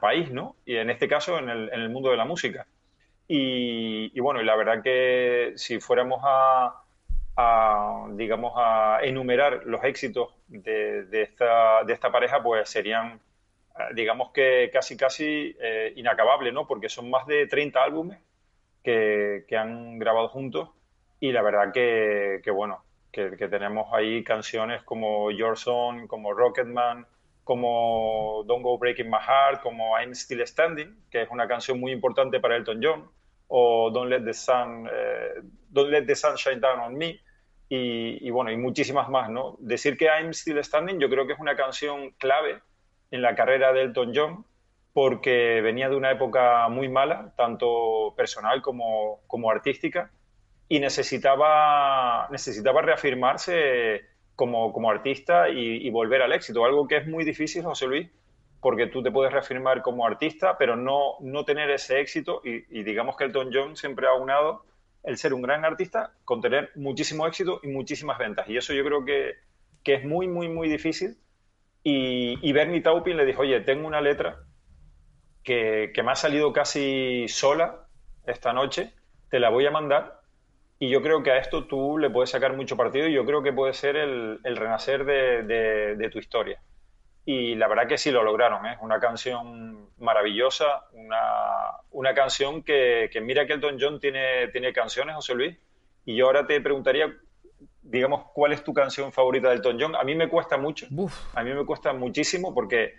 país, 0.00 0.30
¿no? 0.30 0.56
Y 0.64 0.76
en 0.76 0.90
este 0.90 1.08
caso, 1.08 1.38
en 1.38 1.48
el, 1.48 1.88
mundo 1.90 2.10
de 2.10 2.16
la 2.16 2.24
música. 2.24 2.66
Y, 3.26 4.18
bueno, 4.20 4.40
y 4.40 4.44
la 4.44 4.54
verdad 4.54 4.82
que 4.82 5.54
si 5.56 5.80
fuéramos 5.80 6.20
a, 6.24 6.82
digamos, 8.12 8.52
a 8.56 9.00
enumerar 9.02 9.62
los 9.66 9.82
éxitos 9.82 10.34
de, 10.46 11.22
esta, 11.22 11.82
de 11.84 11.92
esta 11.92 12.12
pareja, 12.12 12.42
pues 12.42 12.68
serían 12.68 13.20
digamos 13.94 14.30
que 14.32 14.70
casi 14.72 14.96
casi 14.96 15.56
eh, 15.60 15.92
inacabable, 15.96 16.52
¿no? 16.52 16.66
Porque 16.66 16.88
son 16.88 17.10
más 17.10 17.26
de 17.26 17.46
30 17.46 17.82
álbumes 17.82 18.18
que, 18.82 19.44
han 19.56 19.98
grabado 19.98 20.28
juntos 20.28 20.70
y 21.20 21.32
la 21.32 21.42
verdad 21.42 21.72
que, 21.72 22.40
bueno, 22.52 22.84
que, 23.10 23.30
tenemos 23.48 23.92
ahí 23.92 24.22
canciones 24.22 24.82
como 24.82 25.30
Your 25.30 25.58
Song, 25.58 26.06
como 26.06 26.32
Rocketman, 26.32 27.06
como 27.42 28.44
Don't 28.46 28.62
Go 28.62 28.78
Breaking 28.78 29.10
My 29.10 29.18
Heart, 29.18 29.62
como 29.62 29.98
I'm 29.98 30.12
Still 30.12 30.46
Standing, 30.46 31.04
que 31.10 31.22
es 31.22 31.30
una 31.30 31.48
canción 31.48 31.80
muy 31.80 31.92
importante 31.92 32.40
para 32.40 32.56
Elton 32.56 32.80
John, 32.82 33.10
o 33.48 33.90
Don't 33.90 34.10
Let 34.10 34.24
the 34.24 34.34
Sun, 34.34 34.88
eh, 34.92 35.40
Don't 35.70 35.90
Let 35.90 36.06
the 36.06 36.14
Sun 36.14 36.36
Shine 36.36 36.60
Down 36.60 36.80
on 36.80 36.94
Me, 36.96 37.20
y, 37.68 38.26
y, 38.26 38.30
bueno, 38.30 38.50
y 38.50 38.56
muchísimas 38.56 39.08
más, 39.08 39.30
¿no? 39.30 39.56
Decir 39.58 39.96
que 39.96 40.06
I'm 40.06 40.30
Still 40.32 40.62
Standing 40.62 41.00
yo 41.00 41.08
creo 41.08 41.26
que 41.26 41.32
es 41.32 41.40
una 41.40 41.56
canción 41.56 42.10
clave 42.12 42.60
en 43.14 43.22
la 43.22 43.34
carrera 43.34 43.72
de 43.72 43.82
Elton 43.82 44.12
John 44.14 44.44
porque 44.94 45.60
venía 45.60 45.88
de 45.88 45.96
una 45.96 46.12
época 46.12 46.68
muy 46.68 46.88
mala, 46.88 47.34
tanto 47.36 48.14
personal 48.16 48.62
como, 48.62 49.20
como 49.26 49.50
artística, 49.50 50.10
y 50.68 50.78
necesitaba, 50.78 52.28
necesitaba 52.30 52.80
reafirmarse 52.80 54.02
como, 54.36 54.72
como 54.72 54.90
artista 54.90 55.48
y, 55.48 55.90
volver 55.90 56.22
al 56.22 56.32
éxito, 56.32 56.64
algo 56.64 56.86
que 56.86 56.98
es 56.98 57.06
muy 57.08 57.24
difícil, 57.24 57.64
José 57.64 57.86
Luis, 57.88 58.08
porque 58.60 58.86
tú 58.86 59.02
te 59.02 59.10
puedes 59.10 59.32
reafirmar 59.32 59.82
como 59.82 60.06
artista, 60.06 60.56
pero 60.56 60.76
no, 60.76 61.16
no 61.20 61.44
tener 61.44 61.70
ese 61.70 62.00
éxito, 62.00 62.40
y, 62.44 62.84
digamos 62.84 63.16
que 63.16 63.24
Elton 63.24 63.50
John 63.52 63.76
siempre 63.76 64.06
ha 64.06 64.14
unado 64.14 64.64
el 65.02 65.16
ser 65.18 65.34
un 65.34 65.42
gran 65.42 65.64
artista 65.64 66.12
con 66.24 66.40
tener 66.40 66.70
muchísimo 66.76 67.26
éxito 67.26 67.60
y 67.64 67.68
muchísimas 67.68 68.16
ventas, 68.16 68.48
y 68.48 68.56
eso 68.56 68.72
yo 68.72 68.84
creo 68.84 69.04
que, 69.04 69.34
que 69.82 69.94
es 69.94 70.04
muy, 70.04 70.28
muy, 70.28 70.48
muy 70.48 70.68
difícil 70.68 71.16
y, 71.86 72.52
Bernie 72.52 72.80
Taupin 72.80 73.18
le 73.18 73.26
dijo, 73.26 73.42
oye, 73.42 73.60
tengo 73.60 73.86
una 73.86 74.00
letra 74.00 74.38
que, 75.42 75.92
me 76.02 76.12
ha 76.12 76.14
salido 76.14 76.50
casi 76.50 77.28
sola 77.28 77.86
esta 78.26 78.54
noche, 78.54 78.94
te 79.28 79.38
la 79.38 79.50
voy 79.50 79.66
a 79.66 79.70
mandar 79.70 80.22
y 80.78 80.88
yo 80.88 81.02
creo 81.02 81.22
que 81.22 81.30
a 81.30 81.36
esto 81.36 81.66
tú 81.66 81.98
le 81.98 82.08
puedes 82.08 82.30
sacar 82.30 82.56
mucho 82.56 82.74
partido 82.74 83.06
y 83.06 83.12
yo 83.12 83.26
creo 83.26 83.42
que 83.42 83.52
puede 83.52 83.74
ser 83.74 83.96
el, 83.96 84.40
renacer 84.42 85.04
de, 85.04 86.08
tu 86.10 86.18
historia. 86.18 86.58
Y 87.26 87.54
la 87.54 87.68
verdad 87.68 87.86
que 87.86 87.98
sí 87.98 88.10
lo 88.10 88.22
lograron, 88.22 88.64
es 88.64 88.76
¿eh? 88.76 88.78
una 88.80 88.98
canción 88.98 89.90
maravillosa, 89.98 90.86
una, 91.92 92.14
canción 92.14 92.62
que, 92.62 93.10
mira 93.22 93.46
que 93.46 93.52
Elton 93.52 93.76
John 93.78 94.00
tiene, 94.00 94.48
tiene 94.48 94.72
canciones, 94.72 95.16
José 95.16 95.34
Luis, 95.34 95.58
y 96.06 96.16
yo 96.16 96.26
ahora 96.26 96.46
te 96.46 96.60
preguntaría 96.62 97.14
digamos, 97.84 98.30
¿cuál 98.32 98.52
es 98.52 98.64
tu 98.64 98.72
canción 98.72 99.12
favorita 99.12 99.48
de 99.48 99.56
Elton 99.56 99.78
John? 99.78 99.96
A 99.96 100.02
mí 100.02 100.14
me 100.14 100.28
cuesta 100.28 100.56
mucho, 100.56 100.86
a 101.34 101.42
mí 101.44 101.52
me 101.52 101.64
cuesta 101.64 101.92
muchísimo 101.92 102.54
porque, 102.54 102.94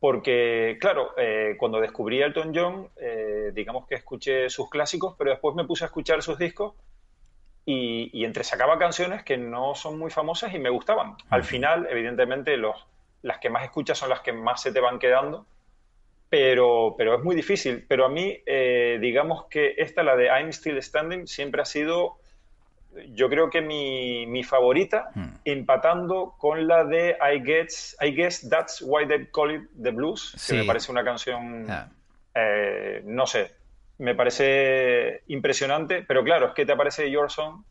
porque 0.00 0.78
claro, 0.80 1.12
eh, 1.16 1.54
cuando 1.58 1.80
descubrí 1.80 2.22
a 2.22 2.26
Elton 2.26 2.52
John, 2.54 2.88
eh, 2.96 3.52
digamos 3.52 3.86
que 3.86 3.94
escuché 3.96 4.48
sus 4.50 4.68
clásicos, 4.70 5.14
pero 5.16 5.30
después 5.30 5.54
me 5.54 5.64
puse 5.64 5.84
a 5.84 5.86
escuchar 5.86 6.22
sus 6.22 6.38
discos 6.38 6.74
y, 7.66 8.10
y 8.12 8.24
entresacaba 8.24 8.78
canciones 8.78 9.22
que 9.22 9.36
no 9.36 9.74
son 9.74 9.98
muy 9.98 10.10
famosas 10.10 10.52
y 10.54 10.58
me 10.58 10.70
gustaban. 10.70 11.16
Al 11.30 11.44
final, 11.44 11.86
evidentemente, 11.90 12.56
los, 12.56 12.86
las 13.22 13.38
que 13.38 13.50
más 13.50 13.64
escuchas 13.64 13.98
son 13.98 14.10
las 14.10 14.20
que 14.20 14.32
más 14.32 14.62
se 14.62 14.72
te 14.72 14.80
van 14.80 14.98
quedando, 14.98 15.46
pero, 16.28 16.94
pero 16.98 17.14
es 17.16 17.22
muy 17.22 17.36
difícil. 17.36 17.84
Pero 17.88 18.04
a 18.04 18.08
mí, 18.08 18.38
eh, 18.44 18.98
digamos 19.00 19.46
que 19.46 19.74
esta, 19.78 20.02
la 20.02 20.16
de 20.16 20.26
I'm 20.26 20.48
Still 20.52 20.82
Standing, 20.82 21.26
siempre 21.26 21.62
ha 21.62 21.64
sido 21.64 22.18
yo 23.10 23.28
creo 23.28 23.50
que 23.50 23.60
mi, 23.60 24.26
mi 24.26 24.42
favorita, 24.44 25.10
hmm. 25.14 25.28
empatando 25.44 26.34
con 26.38 26.66
la 26.66 26.84
de 26.84 27.16
I 27.20 27.40
Guess, 27.40 27.96
I 28.00 28.14
Guess 28.14 28.48
That's 28.48 28.82
Why 28.86 29.06
They 29.06 29.28
Call 29.32 29.54
It 29.54 29.62
The 29.82 29.90
Blues, 29.90 30.46
que 30.48 30.54
me 30.54 30.64
parece 30.64 30.90
una 30.90 31.04
canción, 31.04 31.66
ah. 31.70 31.88
eh, 32.34 33.02
no 33.04 33.26
sé, 33.26 33.52
me 33.98 34.14
parece 34.14 35.22
impresionante, 35.28 36.04
pero 36.06 36.24
claro, 36.24 36.48
es 36.48 36.54
que 36.54 36.66
te 36.66 36.72
aparece 36.72 37.10
Your 37.10 37.30
Song 37.30 37.64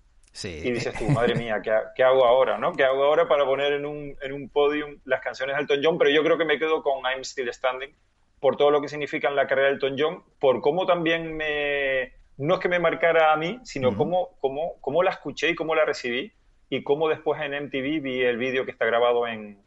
y 0.43 0.71
dices 0.71 0.95
tú, 0.97 1.05
madre 1.09 1.35
mía, 1.35 1.61
¿qué, 1.63 1.71
¿qué, 1.95 2.03
hago 2.03 2.25
ahora? 2.25 2.57
¿no? 2.57 2.73
¿Qué 2.73 2.83
hago 2.83 3.03
ahora 3.03 3.27
para 3.27 3.45
poner 3.45 3.73
en 3.73 3.85
un, 3.85 4.15
en 4.19 4.33
un 4.33 4.49
podium 4.49 4.97
las 5.05 5.21
canciones 5.21 5.55
de 5.55 5.61
Elton 5.61 5.79
John? 5.83 5.97
Pero 5.97 6.09
yo 6.09 6.23
creo 6.23 6.37
que 6.37 6.45
me 6.45 6.57
quedo 6.57 6.81
con 6.81 7.03
I'm 7.03 7.21
Still 7.21 7.53
Standing 7.53 7.93
por 8.39 8.57
todo 8.57 8.71
lo 8.71 8.81
que 8.81 8.89
significa 8.89 9.29
en 9.29 9.35
la 9.35 9.47
carrera 9.47 9.67
de 9.69 9.75
Elton 9.75 9.95
John, 9.97 10.23
por 10.39 10.59
cómo 10.61 10.85
también 10.85 11.37
me 11.37 12.11
no 12.37 12.55
es 12.55 12.59
que 12.59 12.69
me 12.69 12.79
marcara 12.79 13.33
a 13.33 13.37
mí, 13.37 13.59
sino 13.63 13.95
cómo, 13.95 14.29
cómo, 14.39 14.73
cómo, 14.81 15.03
la 15.03 15.11
escuché 15.11 15.49
y 15.49 15.55
cómo 15.55 15.75
la 15.75 15.85
recibí 15.85 16.31
y 16.69 16.83
cómo 16.83 17.07
después 17.09 17.41
en 17.41 17.65
MTV 17.65 18.01
vi 18.01 18.21
el 18.21 18.37
vídeo 18.37 18.65
que 18.65 18.71
está 18.71 18.85
grabado 18.85 19.27
en 19.27 19.57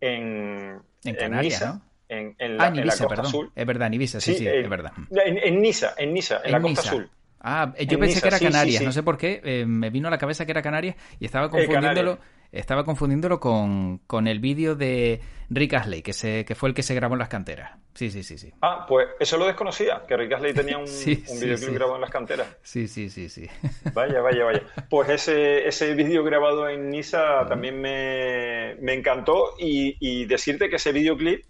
en, 0.00 0.80
en 1.04 1.14
Canarias, 1.14 1.60
¿no? 1.60 1.82
En, 2.08 2.34
la, 2.56 2.64
ah, 2.64 2.68
en, 2.68 2.76
Ibiza, 2.76 3.04
Costa 3.04 3.22
Azul. 3.22 3.52
Es 3.54 3.66
verdad, 3.66 3.88
en 3.88 3.94
Ibiza, 3.94 4.20
sí, 4.20 4.34
sí, 4.34 4.46
es 4.46 4.68
verdad. 4.68 4.92
En, 5.10 5.60
Niza, 5.60 5.92
en 5.98 6.14
Niza, 6.14 6.40
en, 6.42 6.52
la 6.52 6.60
Costa 6.60 6.80
Azul. 6.80 7.10
Ah, 7.40 7.74
yo 7.78 7.98
pensé 7.98 8.20
que 8.20 8.28
era 8.28 8.38
Canarias, 8.38 8.82
no 8.82 8.92
sé 8.92 9.02
por 9.02 9.18
qué, 9.18 9.40
eh, 9.44 9.66
me 9.66 9.90
vino 9.90 10.08
a 10.08 10.10
la 10.10 10.18
cabeza 10.18 10.46
que 10.46 10.52
era 10.52 10.62
Canarias 10.62 10.96
y 11.20 11.26
estaba 11.26 11.46
eh, 11.46 11.50
confundiéndolo, 11.50 12.18
estaba 12.52 12.84
confundiéndolo 12.84 13.40
con, 13.40 13.98
con 14.06 14.26
el 14.26 14.40
vídeo 14.40 14.74
de 14.74 15.20
Rick 15.50 15.74
Astley, 15.74 16.02
que, 16.02 16.12
se, 16.12 16.44
que 16.44 16.54
fue 16.54 16.68
el 16.68 16.74
que 16.74 16.82
se 16.82 16.94
grabó 16.94 17.14
en 17.14 17.20
las 17.20 17.28
canteras. 17.28 17.72
Sí, 17.94 18.10
sí, 18.10 18.22
sí, 18.22 18.38
sí. 18.38 18.52
Ah, 18.62 18.86
pues 18.88 19.08
eso 19.18 19.38
lo 19.38 19.46
desconocía, 19.46 20.02
que 20.06 20.16
Rick 20.16 20.32
Astley 20.32 20.54
tenía 20.54 20.78
un, 20.78 20.84
videoclip 21.40 21.74
grabado 21.74 21.96
en 21.96 22.00
las 22.02 22.10
canteras. 22.10 22.46
Sí, 22.62 22.86
sí, 22.86 23.10
sí, 23.10 23.28
sí. 23.28 23.48
Vaya, 23.94 24.20
vaya, 24.20 24.44
vaya. 24.44 24.62
Pues 24.88 25.08
ese, 25.08 25.66
ese 25.66 25.94
vídeo 25.94 26.22
grabado 26.22 26.68
en 26.68 26.90
Niza 26.90 27.46
también 27.48 27.80
me, 27.80 28.76
me 28.80 28.94
encantó 28.94 29.54
y, 29.58 29.96
y, 30.00 30.26
decirte 30.26 30.68
que 30.68 30.76
ese 30.76 30.92
videoclip 30.92 31.44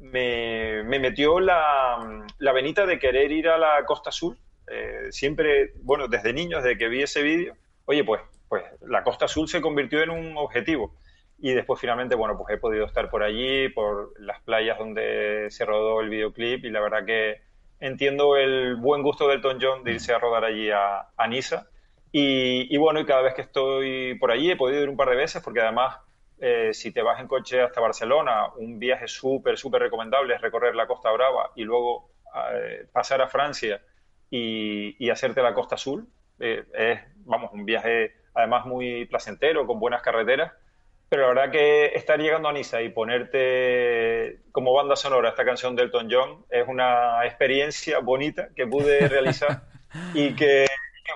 me, 0.00 0.82
me 0.84 0.98
metió 0.98 1.40
la, 1.40 2.24
la 2.38 2.52
venita 2.52 2.86
de 2.86 2.98
querer 2.98 3.30
ir 3.32 3.48
a 3.48 3.58
la 3.58 3.84
Costa 3.84 4.10
Sur. 4.10 4.36
Eh, 4.66 5.08
siempre, 5.10 5.72
bueno, 5.82 6.08
desde 6.08 6.32
niño, 6.32 6.58
desde 6.58 6.78
que 6.78 6.88
vi 6.88 7.02
ese 7.02 7.22
vídeo, 7.22 7.54
oye, 7.84 8.02
pues 8.04 8.22
pues 8.54 8.62
la 8.82 9.02
Costa 9.02 9.24
Azul 9.24 9.48
se 9.48 9.60
convirtió 9.60 10.00
en 10.00 10.10
un 10.10 10.36
objetivo. 10.36 10.94
Y 11.38 11.54
después 11.54 11.80
finalmente, 11.80 12.14
bueno, 12.14 12.38
pues 12.38 12.54
he 12.54 12.60
podido 12.60 12.86
estar 12.86 13.10
por 13.10 13.24
allí, 13.24 13.68
por 13.68 14.12
las 14.20 14.40
playas 14.42 14.78
donde 14.78 15.48
se 15.50 15.64
rodó 15.64 16.00
el 16.00 16.08
videoclip 16.08 16.64
y 16.64 16.70
la 16.70 16.80
verdad 16.80 17.04
que 17.04 17.42
entiendo 17.80 18.36
el 18.36 18.76
buen 18.76 19.02
gusto 19.02 19.26
del 19.26 19.38
Elton 19.38 19.58
John 19.60 19.82
de 19.82 19.94
irse 19.94 20.14
a 20.14 20.20
rodar 20.20 20.44
allí 20.44 20.70
a, 20.70 21.08
a 21.16 21.26
Niza. 21.26 21.66
Y, 22.12 22.76
bueno, 22.76 23.00
y 23.00 23.06
cada 23.06 23.22
vez 23.22 23.34
que 23.34 23.42
estoy 23.42 24.14
por 24.20 24.30
allí 24.30 24.52
he 24.52 24.56
podido 24.56 24.84
ir 24.84 24.88
un 24.88 24.96
par 24.96 25.10
de 25.10 25.16
veces 25.16 25.42
porque 25.42 25.62
además 25.62 25.96
eh, 26.38 26.72
si 26.72 26.92
te 26.92 27.02
vas 27.02 27.18
en 27.18 27.26
coche 27.26 27.60
hasta 27.60 27.80
Barcelona, 27.80 28.52
un 28.56 28.78
viaje 28.78 29.08
súper, 29.08 29.58
súper 29.58 29.82
recomendable 29.82 30.36
es 30.36 30.40
recorrer 30.40 30.76
la 30.76 30.86
Costa 30.86 31.10
Brava 31.10 31.50
y 31.56 31.64
luego 31.64 32.12
eh, 32.52 32.86
pasar 32.92 33.20
a 33.20 33.26
Francia 33.26 33.82
y, 34.30 35.10
hacerte 35.10 35.42
la 35.42 35.54
Costa 35.54 35.74
Azul. 35.74 36.06
Eh, 36.38 36.64
es, 36.72 37.00
vamos, 37.24 37.50
un 37.52 37.64
viaje 37.64 38.23
además 38.34 38.66
muy 38.66 39.06
placentero, 39.06 39.66
con 39.66 39.78
buenas 39.78 40.02
carreteras. 40.02 40.52
Pero 41.08 41.22
la 41.22 41.28
verdad 41.28 41.52
que 41.52 41.86
estar 41.94 42.18
llegando 42.18 42.48
a 42.48 42.52
Niza 42.52 42.82
y 42.82 42.88
ponerte 42.88 44.40
como 44.52 44.72
banda 44.72 44.96
sonora 44.96 45.28
esta 45.28 45.44
canción 45.44 45.76
del 45.76 45.86
Elton 45.86 46.08
John 46.10 46.44
es 46.50 46.66
una 46.66 47.24
experiencia 47.24 48.00
bonita 48.00 48.48
que 48.56 48.66
pude 48.66 49.06
realizar 49.08 49.62
y 50.12 50.34
que, 50.34 50.66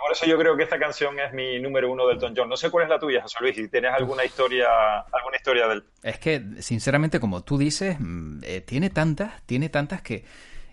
por 0.00 0.12
eso 0.12 0.26
yo 0.26 0.38
creo 0.38 0.56
que 0.56 0.62
esta 0.62 0.78
canción 0.78 1.18
es 1.18 1.32
mi 1.32 1.58
número 1.58 1.90
uno 1.90 2.06
del 2.06 2.16
Elton 2.16 2.34
John. 2.36 2.48
No 2.48 2.56
sé 2.56 2.70
cuál 2.70 2.84
es 2.84 2.90
la 2.90 3.00
tuya, 3.00 3.22
José 3.22 3.38
Luis, 3.40 3.56
si 3.56 3.68
tienes 3.68 3.92
alguna 3.92 4.24
historia, 4.24 4.68
alguna 5.00 5.36
historia 5.36 5.66
de 5.66 5.74
él. 5.74 5.84
Es 6.02 6.18
que, 6.18 6.42
sinceramente, 6.60 7.18
como 7.18 7.42
tú 7.42 7.58
dices, 7.58 7.96
mm, 7.98 8.40
eh, 8.44 8.60
tiene 8.60 8.90
tantas, 8.90 9.42
tiene 9.46 9.68
tantas 9.68 10.02
que... 10.02 10.24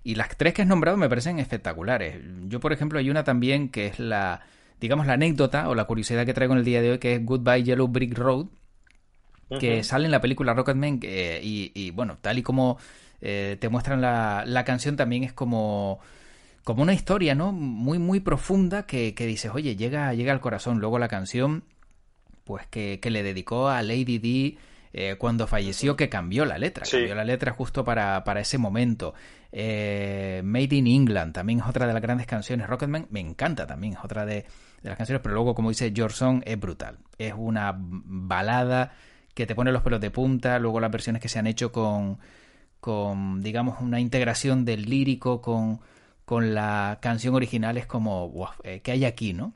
Y 0.04 0.14
las 0.14 0.38
tres 0.38 0.54
que 0.54 0.62
has 0.62 0.68
nombrado 0.68 0.98
me 0.98 1.10
parecen 1.10 1.40
espectaculares. 1.40 2.18
Yo, 2.44 2.60
por 2.60 2.74
ejemplo, 2.74 3.00
hay 3.00 3.10
una 3.10 3.24
también 3.24 3.70
que 3.70 3.88
es 3.88 3.98
la, 3.98 4.46
digamos, 4.80 5.08
la 5.08 5.14
anécdota 5.14 5.70
o 5.70 5.76
la 5.76 5.86
curiosidad 5.86 6.26
que 6.26 6.34
traigo 6.34 6.54
en 6.54 6.60
el 6.60 6.66
día 6.66 6.82
de 6.82 6.92
hoy, 6.92 6.98
que 7.00 7.16
es 7.16 7.26
Goodbye 7.26 7.64
Yellow 7.64 7.88
Brick 7.88 8.18
Road, 8.18 8.48
que 9.60 9.84
sale 9.84 10.06
en 10.06 10.12
la 10.12 10.22
película 10.22 10.54
Rocketman 10.54 11.00
eh, 11.04 11.40
y, 11.44 11.92
bueno, 11.92 12.18
tal 12.20 12.40
y 12.40 12.44
como 12.44 12.78
eh, 13.22 13.58
te 13.60 13.70
muestran 13.70 14.02
la, 14.02 14.44
la, 14.46 14.66
canción 14.66 14.96
también 14.96 15.24
es 15.24 15.34
como 15.34 16.00
como 16.66 16.82
una 16.82 16.94
historia, 16.94 17.36
¿no? 17.36 17.52
Muy, 17.52 18.00
muy 18.00 18.20
profunda 18.20 18.88
que, 18.88 19.14
que 19.14 19.28
dices, 19.28 19.52
oye, 19.54 19.76
llega, 19.76 20.14
llega 20.16 20.34
al 20.34 20.42
corazón. 20.42 20.80
Luego 20.80 20.98
la 20.98 21.08
canción, 21.08 21.64
pues 22.44 22.66
que, 22.66 23.00
que 23.00 23.12
le 23.12 23.22
dedicó 23.22 23.70
a 23.70 23.84
Lady 23.84 24.18
D 24.18 24.58
eh, 24.98 25.18
cuando 25.18 25.46
falleció, 25.46 25.98
que 25.98 26.08
cambió 26.08 26.46
la 26.46 26.58
letra. 26.58 26.86
Cambió 26.90 27.16
la 27.16 27.26
letra 27.26 27.52
justo 27.52 27.84
para, 27.84 28.24
para 28.24 28.40
ese 28.40 28.58
momento. 28.58 29.14
Made 29.52 30.76
in 30.76 30.88
England 30.88 31.34
también 31.34 31.60
es 31.60 31.66
otra 31.66 31.86
de 31.86 31.92
las 31.92 32.02
grandes 32.02 32.28
canciones. 32.28 32.68
Rocketman 32.68 33.08
me 33.10 33.20
encanta 33.20 33.68
también, 33.68 33.94
es 33.94 34.00
otra 34.02 34.26
de, 34.26 34.46
de 34.82 34.90
las 34.90 34.98
canciones, 34.98 35.22
pero 35.22 35.36
luego, 35.36 35.54
como 35.54 35.68
dice 35.68 35.92
George 35.94 36.16
Song, 36.16 36.42
es 36.46 36.58
brutal. 36.58 36.98
Es 37.18 37.34
una 37.36 37.76
balada 37.78 38.94
que 39.34 39.46
te 39.46 39.54
pone 39.54 39.74
los 39.74 39.82
pelos 39.82 40.00
de 40.00 40.12
punta, 40.12 40.60
luego 40.60 40.80
las 40.80 40.92
versiones 40.92 41.22
que 41.22 41.28
se 41.28 41.40
han 41.40 41.48
hecho 41.48 41.74
con, 41.74 42.18
con 42.80 43.42
digamos, 43.42 43.82
una 43.82 44.00
integración 44.00 44.64
del 44.64 44.84
lírico 44.90 45.42
con, 45.42 45.82
con 46.24 46.56
la 46.56 47.00
canción 47.02 47.36
original 47.36 47.78
es 47.78 47.86
como, 47.86 48.30
wow, 48.30 48.48
eh, 48.64 48.80
¿qué 48.82 48.94
hay 48.94 49.04
aquí, 49.04 49.34
no? 49.34 49.48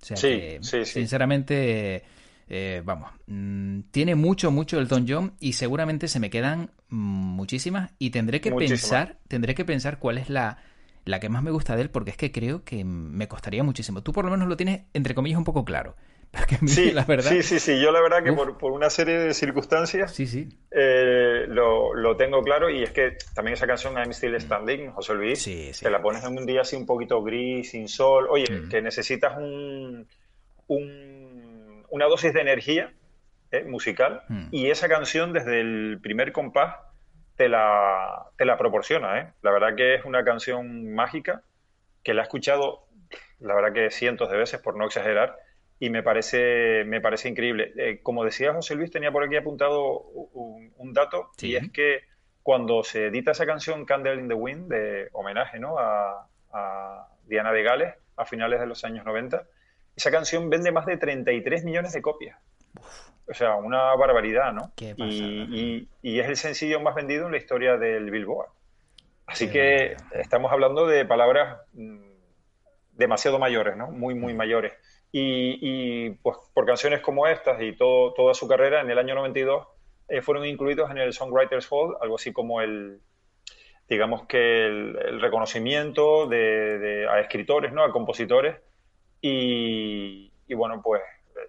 O 0.00 0.06
sea, 0.06 0.16
que, 0.16 0.58
sinceramente, 0.62 2.02
eh, 2.48 2.82
vamos, 2.84 3.10
mm, 3.26 3.80
tiene 3.90 4.14
mucho, 4.14 4.50
mucho 4.50 4.78
el 4.78 4.88
Don 4.88 5.06
John 5.08 5.34
y 5.40 5.54
seguramente 5.54 6.08
se 6.08 6.20
me 6.20 6.30
quedan 6.30 6.70
muchísimas 6.88 7.92
y 7.98 8.10
tendré 8.10 8.40
que 8.40 8.52
pensar, 8.52 9.18
tendré 9.28 9.54
que 9.54 9.64
pensar 9.64 9.98
cuál 9.98 10.18
es 10.18 10.30
la, 10.30 10.58
la 11.04 11.20
que 11.20 11.28
más 11.28 11.42
me 11.42 11.50
gusta 11.50 11.76
de 11.76 11.82
él 11.82 11.90
porque 11.90 12.10
es 12.10 12.16
que 12.16 12.32
creo 12.32 12.64
que 12.64 12.84
me 12.84 13.28
costaría 13.28 13.62
muchísimo. 13.62 14.02
Tú 14.02 14.12
por 14.12 14.24
lo 14.24 14.30
menos 14.30 14.48
lo 14.48 14.56
tienes, 14.56 14.82
entre 14.92 15.14
comillas, 15.14 15.38
un 15.38 15.44
poco 15.44 15.64
claro 15.64 15.96
sí, 16.66 16.90
la 16.90 17.04
verdad... 17.04 17.30
sí, 17.30 17.42
sí, 17.42 17.60
sí. 17.60 17.80
Yo 17.80 17.92
la 17.92 18.00
verdad 18.00 18.22
que 18.22 18.32
por, 18.32 18.58
por, 18.58 18.72
una 18.72 18.90
serie 18.90 19.18
de 19.18 19.34
circunstancias 19.34 20.12
sí, 20.12 20.26
sí. 20.26 20.48
Eh, 20.70 21.44
lo, 21.48 21.94
lo, 21.94 22.16
tengo 22.16 22.42
claro 22.42 22.68
y 22.70 22.82
es 22.82 22.90
que 22.90 23.16
también 23.34 23.54
esa 23.54 23.66
canción 23.66 23.94
I'm 23.94 24.12
Still 24.12 24.38
Standing, 24.40 24.90
José 24.90 25.14
Luis, 25.14 25.42
sí, 25.42 25.70
te 25.80 25.90
la 25.90 26.02
pones 26.02 26.24
en 26.24 26.36
un 26.36 26.46
día 26.46 26.62
así 26.62 26.76
un 26.76 26.86
poquito 26.86 27.22
gris, 27.22 27.70
sin 27.70 27.88
sol. 27.88 28.26
Oye, 28.30 28.46
mm. 28.50 28.68
que 28.68 28.82
necesitas 28.82 29.36
un, 29.38 30.06
un, 30.68 31.73
una 31.90 32.06
dosis 32.06 32.32
de 32.32 32.40
energía 32.40 32.92
eh, 33.50 33.64
musical 33.64 34.22
mm. 34.28 34.48
y 34.50 34.70
esa 34.70 34.88
canción 34.88 35.32
desde 35.32 35.60
el 35.60 35.98
primer 36.02 36.32
compás 36.32 36.76
te 37.36 37.48
la, 37.48 38.26
te 38.36 38.44
la 38.44 38.56
proporciona. 38.56 39.20
¿eh? 39.20 39.32
La 39.42 39.50
verdad 39.50 39.74
que 39.76 39.94
es 39.94 40.04
una 40.04 40.24
canción 40.24 40.94
mágica 40.94 41.42
que 42.02 42.14
la 42.14 42.22
he 42.22 42.24
escuchado, 42.24 42.86
la 43.40 43.54
verdad 43.54 43.72
que 43.72 43.90
cientos 43.90 44.30
de 44.30 44.36
veces, 44.36 44.60
por 44.60 44.76
no 44.76 44.86
exagerar 44.86 45.36
y 45.78 45.90
me 45.90 46.02
parece, 46.02 46.84
me 46.84 47.00
parece 47.00 47.28
increíble. 47.28 47.72
Eh, 47.76 48.00
como 48.02 48.24
decía 48.24 48.52
José 48.52 48.74
Luis, 48.74 48.90
tenía 48.90 49.10
por 49.10 49.24
aquí 49.24 49.36
apuntado 49.36 50.00
un, 50.32 50.92
dato, 50.92 51.30
y 51.40 51.56
es 51.56 51.70
que 51.72 52.02
cuando 52.42 52.84
se 52.84 53.06
edita 53.06 53.32
esa 53.32 53.46
canción 53.46 53.84
Candle 53.84 54.14
in 54.14 54.28
the 54.28 54.34
Wind, 54.34 54.68
de 54.68 55.08
homenaje 55.12 55.58
¿no? 55.58 55.78
a, 55.78 56.28
Diana 57.26 57.52
de 57.52 57.62
Gales, 57.62 57.94
a 58.16 58.24
finales 58.24 58.60
de 58.60 58.66
los 58.66 58.84
años 58.84 59.04
90, 59.04 59.44
esa 59.96 60.10
canción 60.10 60.50
vende 60.50 60.72
más 60.72 60.86
de 60.86 60.96
33 60.96 61.64
millones 61.64 61.92
de 61.92 62.02
copias. 62.02 62.38
O 63.28 63.32
sea, 63.32 63.56
una 63.56 63.94
barbaridad, 63.94 64.52
¿no? 64.52 64.72
y, 64.76 65.88
y, 66.02 66.20
es 66.20 66.28
el 66.28 66.36
sencillo 66.36 66.80
más 66.80 66.94
vendido 66.94 67.26
en 67.26 67.32
la 67.32 67.38
historia 67.38 67.76
del 67.78 68.10
Billboard. 68.10 68.48
Así 69.26 69.50
que 69.50 69.96
estamos 70.12 70.52
hablando 70.52 70.86
de 70.86 71.04
palabras 71.06 71.58
mm, 71.72 72.14
demasiado 72.92 73.38
mayores, 73.38 73.76
¿no? 73.76 73.90
Muy, 73.90 74.14
muy 74.14 74.34
mm. 74.34 74.36
mayores. 74.36 74.72
Y, 75.16 76.10
pues 76.22 76.36
por 76.52 76.66
canciones 76.66 77.00
como 77.00 77.28
estas 77.28 77.62
y 77.62 77.76
todo, 77.76 78.12
toda 78.14 78.34
su 78.34 78.48
carrera, 78.48 78.80
en 78.80 78.90
el 78.90 78.98
año 78.98 79.14
92 79.14 79.64
eh, 80.08 80.22
fueron 80.22 80.44
incluidos 80.44 80.90
en 80.90 80.98
el 80.98 81.12
Songwriters 81.12 81.68
Hall, 81.70 81.96
algo 82.00 82.16
así 82.16 82.32
como 82.32 82.60
el, 82.60 83.00
digamos 83.88 84.26
que 84.26 84.66
el, 84.66 85.20
reconocimiento 85.20 86.26
de, 86.26 87.06
a 87.08 87.20
escritores, 87.20 87.72
¿no? 87.72 87.84
a 87.84 87.92
compositores. 87.92 88.56
Y, 89.26 90.30
y, 90.46 90.54
bueno, 90.54 90.82
pues 90.82 91.00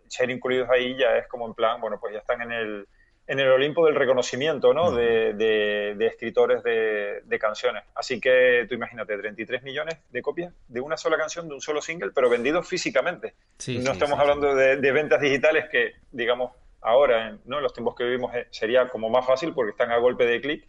ser 0.07 0.29
incluidos 0.29 0.69
ahí 0.69 0.95
ya 0.97 1.17
es 1.17 1.27
como 1.27 1.45
en 1.45 1.53
plan, 1.53 1.81
bueno, 1.81 1.99
pues 1.99 2.13
ya 2.13 2.19
están 2.19 2.41
en 2.41 2.53
el, 2.53 2.87
en 3.27 3.37
el 3.37 3.49
Olimpo 3.49 3.85
del 3.85 3.95
reconocimiento 3.95 4.73
¿no? 4.73 4.91
de, 4.91 5.33
de, 5.33 6.07
escritores 6.07 6.63
de, 6.63 7.37
canciones. 7.37 7.83
Así 7.93 8.21
que 8.21 8.65
tú 8.69 8.75
imagínate, 8.75 9.17
33 9.17 9.61
millones 9.63 9.97
de 10.09 10.21
copias 10.21 10.53
de 10.69 10.79
una 10.79 10.95
sola 10.95 11.17
canción, 11.17 11.49
de 11.49 11.55
un 11.55 11.59
solo 11.59 11.81
single, 11.81 12.11
pero 12.15 12.29
vendidos 12.29 12.65
físicamente. 12.65 13.33
no 13.67 13.91
estamos 13.91 14.17
hablando 14.17 14.55
de, 14.55 14.91
ventas 14.93 15.19
digitales 15.19 15.65
que, 15.69 15.95
digamos, 16.13 16.53
ahora, 16.79 17.27
en 17.27 17.41
¿no? 17.43 17.59
los 17.59 17.73
tiempos 17.73 17.93
que 17.95 18.05
vivimos, 18.05 18.33
eh, 18.35 18.47
sería 18.51 18.87
como 18.87 19.09
más 19.09 19.25
fácil 19.25 19.53
porque 19.53 19.71
están 19.71 19.91
a 19.91 19.97
golpe 19.97 20.25
de 20.25 20.39
clic. 20.39 20.65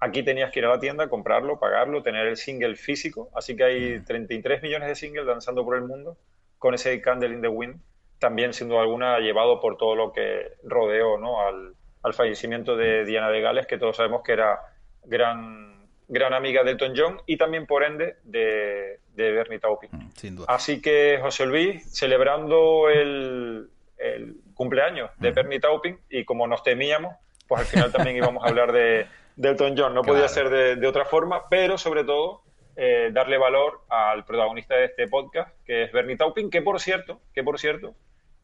Aquí 0.00 0.22
tenías 0.22 0.52
que 0.52 0.60
ir 0.60 0.66
a 0.66 0.70
la 0.70 0.78
tienda, 0.78 1.08
comprarlo, 1.08 1.58
pagarlo, 1.58 2.02
tener 2.02 2.26
el 2.26 2.36
single 2.36 2.76
físico. 2.76 3.30
Así 3.34 3.56
que 3.56 3.64
hay 3.64 4.00
33 4.00 4.62
millones 4.62 4.88
de 4.88 4.94
singles 4.94 5.26
danzando 5.26 5.64
por 5.64 5.76
el 5.76 5.82
mundo 5.82 6.16
con 6.58 6.74
ese 6.74 7.00
Candle 7.00 7.34
in 7.34 7.40
the 7.40 7.48
Wind 7.48 7.80
también 8.18 8.52
sin 8.52 8.68
duda 8.68 8.80
alguna 8.80 9.18
llevado 9.20 9.60
por 9.60 9.76
todo 9.76 9.94
lo 9.94 10.12
que 10.12 10.52
rodeó 10.64 11.18
¿no? 11.18 11.40
al, 11.40 11.74
al 12.02 12.14
fallecimiento 12.14 12.76
de 12.76 13.04
Diana 13.04 13.30
de 13.30 13.40
Gales, 13.40 13.66
que 13.66 13.78
todos 13.78 13.96
sabemos 13.96 14.22
que 14.22 14.32
era 14.32 14.60
gran, 15.04 15.86
gran 16.08 16.34
amiga 16.34 16.64
de 16.64 16.72
Elton 16.72 16.94
John 16.96 17.20
y 17.26 17.36
también, 17.36 17.66
por 17.66 17.84
ende, 17.84 18.16
de, 18.24 19.00
de 19.14 19.32
Bernie 19.32 19.58
Taupin. 19.58 19.90
Mm, 19.92 20.42
Así 20.48 20.80
que, 20.80 21.18
José 21.20 21.46
Luis, 21.46 21.84
celebrando 21.96 22.88
el, 22.88 23.70
el 23.98 24.36
cumpleaños 24.54 25.10
de 25.18 25.30
Bernie 25.30 25.60
Taupin 25.60 25.98
y 26.10 26.24
como 26.24 26.46
nos 26.46 26.62
temíamos, 26.62 27.14
pues 27.46 27.60
al 27.60 27.66
final 27.66 27.92
también 27.92 28.16
íbamos 28.16 28.44
a 28.44 28.48
hablar 28.48 28.72
de, 28.72 29.06
de 29.38 29.48
Elton 29.50 29.74
John. 29.78 29.94
No 29.94 30.02
podía 30.02 30.28
ser 30.28 30.50
de, 30.50 30.76
de, 30.76 30.86
otra 30.86 31.04
forma, 31.04 31.48
pero 31.48 31.78
sobre 31.78 32.04
todo 32.04 32.42
eh, 32.76 33.10
darle 33.12 33.38
valor 33.38 33.82
al 33.88 34.24
protagonista 34.24 34.74
de 34.74 34.86
este 34.86 35.06
podcast, 35.06 35.50
que 35.64 35.84
es 35.84 35.92
Bernie 35.92 36.16
Taupin, 36.16 36.50
que 36.50 36.60
por 36.60 36.80
cierto, 36.80 37.20
que 37.32 37.44
por 37.44 37.58
cierto, 37.58 37.94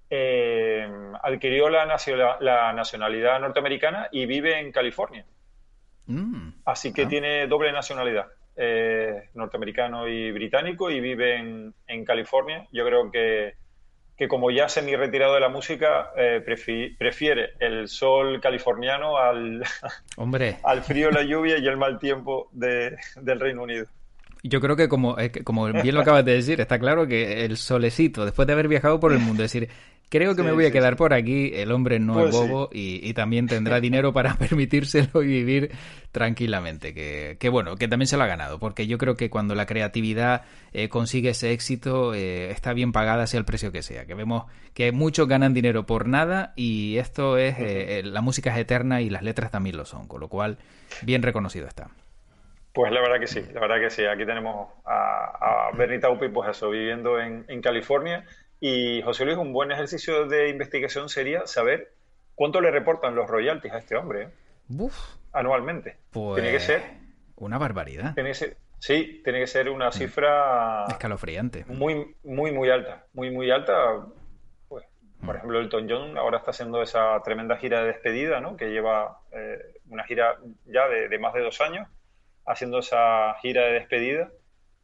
eh, 0.09 0.89
adquirió 1.23 1.69
la, 1.69 1.85
la, 2.41 2.73
nacionalidad 2.73 3.41
norteamericana 3.41 4.09
y 4.13 4.27
vive 4.27 4.61
en 4.61 4.71
California. 4.71 5.27
Mm. 6.07 6.51
Así 6.65 6.93
que 6.93 7.03
ah. 7.03 7.09
tiene 7.09 7.47
doble 7.49 7.73
nacionalidad, 7.73 8.27
eh, 8.57 9.31
norteamericano 9.35 10.07
y 10.07 10.31
británico, 10.31 10.91
y 10.91 11.01
vive 11.01 11.37
en, 11.37 12.05
California. 12.05 12.69
Yo 12.71 12.87
creo 12.87 13.11
que, 13.11 13.55
que, 14.17 14.29
como 14.29 14.51
ya 14.51 14.69
semi 14.69 14.95
retirado 14.97 15.35
de 15.35 15.41
la 15.41 15.49
música, 15.49 16.11
eh, 16.17 16.41
prefiere 16.45 17.55
el 17.59 17.89
sol 17.89 18.41
californiano 18.41 19.17
al, 19.17 19.65
Hombre. 20.17 20.59
al 20.63 20.83
frío, 20.83 21.11
la 21.11 21.23
lluvia 21.23 21.59
y 21.59 21.67
el 21.67 21.77
mal 21.77 21.99
tiempo 21.99 22.49
del 22.53 23.41
Reino 23.41 23.63
Unido. 23.63 23.87
Yo 24.47 24.61
creo 24.61 24.77
que 24.77 24.89
como, 24.89 25.17
como 25.43 25.73
bien 25.73 25.95
lo 25.95 26.03
acabas 26.03 26.25
de 26.25 26.35
decir, 26.35 26.61
está 26.61 26.79
claro 26.79 27.07
que 27.07 27.47
el 27.47 27.57
solecito, 27.57 28.27
después 28.27 28.47
de 28.47 28.53
haber 28.53 28.69
viajado 28.69 29.01
por 29.01 29.13
el 29.13 29.19
mundo, 29.19 29.43
es 29.43 29.51
decir, 29.51 29.71
creo 30.15 30.37
que 30.37 30.45
me 30.45 30.53
voy 30.53 30.65
a 30.67 30.71
quedar 30.71 30.95
por 30.95 31.13
aquí, 31.13 31.51
el 31.55 31.73
hombre 31.73 31.99
no 31.99 32.21
es 32.21 32.31
pues 32.31 32.49
bobo 32.49 32.71
y, 32.73 33.13
también 33.15 33.49
tendrá 33.49 33.81
dinero 33.81 34.13
para 34.13 34.35
permitírselo 34.39 35.25
y 35.25 35.27
vivir 35.27 35.73
tranquilamente, 36.13 36.95
que, 36.95 37.37
que, 37.41 37.49
bueno, 37.49 37.75
que 37.75 37.89
también 37.89 38.07
se 38.07 38.17
lo 38.17 38.23
ha 38.23 38.29
ganado, 38.29 38.61
porque 38.61 38.87
yo 38.87 38.97
creo 38.97 39.17
que 39.17 39.29
cuando 39.29 39.57
la 39.57 39.67
creatividad 39.67 40.43
eh, 40.73 40.89
consigue 40.89 41.31
ese 41.31 41.51
éxito, 41.51 42.15
eh, 42.15 42.53
está 42.53 42.75
bien 42.75 42.93
pagada 42.93 43.27
sea 43.27 43.41
el 43.41 43.45
precio 43.45 43.73
que 43.73 43.83
sea, 43.83 44.07
que 44.07 44.15
vemos 44.15 44.45
que 44.73 44.93
muchos 44.93 45.27
ganan 45.27 45.53
dinero 45.53 45.85
por 45.85 46.07
nada 46.07 46.53
y 46.55 46.99
esto 46.99 47.37
es, 47.37 47.57
eh, 47.59 48.03
la 48.05 48.21
música 48.21 48.53
es 48.53 48.59
eterna 48.59 49.01
y 49.01 49.11
las 49.11 49.25
letras 49.25 49.51
también 49.51 49.77
lo 49.77 49.85
son, 49.85 50.07
con 50.07 50.21
lo 50.21 50.29
cual 50.29 50.59
bien 51.03 51.23
reconocido 51.23 51.67
está. 51.67 51.89
Pues 52.75 52.91
la 52.91 53.01
verdad 53.01 53.21
que 53.21 53.29
sí, 53.29 53.41
la 53.55 53.61
verdad 53.61 53.79
que 53.79 53.89
sí. 53.89 54.05
Aquí 54.05 54.27
tenemos 54.27 54.69
a, 54.85 55.69
a 55.69 55.77
Bernie 55.77 56.01
Taupin, 56.01 56.33
pues 56.33 56.51
eso, 56.51 56.71
viviendo 56.71 57.21
en, 57.21 57.45
California. 57.63 58.25
Y 58.67 59.03
José 59.03 59.27
Luis, 59.27 59.37
un 59.37 59.53
buen 59.53 59.73
ejercicio 59.73 60.25
de 60.25 60.49
investigación 60.49 61.11
sería 61.11 61.47
saber 61.47 61.93
cuánto 62.35 62.63
le 62.63 62.71
reportan 62.71 63.15
los 63.15 63.29
royalties 63.29 63.75
a 63.75 63.77
este 63.77 63.95
hombre 63.95 64.23
¿eh? 64.23 64.89
anualmente. 65.35 65.99
Pues... 66.11 66.37
Tiene 66.37 66.51
que 66.51 66.61
ser 66.61 66.83
una 67.37 67.59
barbaridad. 67.59 68.15
Tiene 68.15 68.31
que 68.31 68.35
ser, 68.35 68.57
Sí, 68.79 69.21
tiene 69.23 69.41
que 69.41 69.49
ser 69.49 69.69
una 69.69 69.91
mm. 69.91 69.93
cifra... 69.93 70.85
Escalofriante. 70.89 71.67
Muy, 71.67 72.17
muy, 72.25 72.53
muy 72.53 72.71
alta. 72.71 73.05
Muy, 73.13 73.31
muy 73.31 73.51
alta. 73.51 74.07
Pues, 74.67 74.87
por 75.21 75.35
mm. 75.35 75.37
ejemplo, 75.37 75.61
Elton 75.61 75.87
John 75.87 76.17
ahora 76.17 76.39
está 76.39 76.53
haciendo 76.53 76.81
esa 76.81 77.21
tremenda 77.23 77.59
gira 77.59 77.81
de 77.81 77.89
despedida, 77.89 78.41
¿no? 78.41 78.57
Que 78.57 78.71
lleva 78.71 79.19
eh, 79.33 79.59
una 79.91 80.05
gira 80.05 80.39
ya 80.65 80.89
de, 80.89 81.19
más 81.19 81.35
de 81.35 81.43
dos 81.43 81.61
años, 81.61 81.87
haciendo 82.47 82.79
esa 82.79 83.35
gira 83.43 83.67
de 83.67 83.73
despedida 83.73 84.31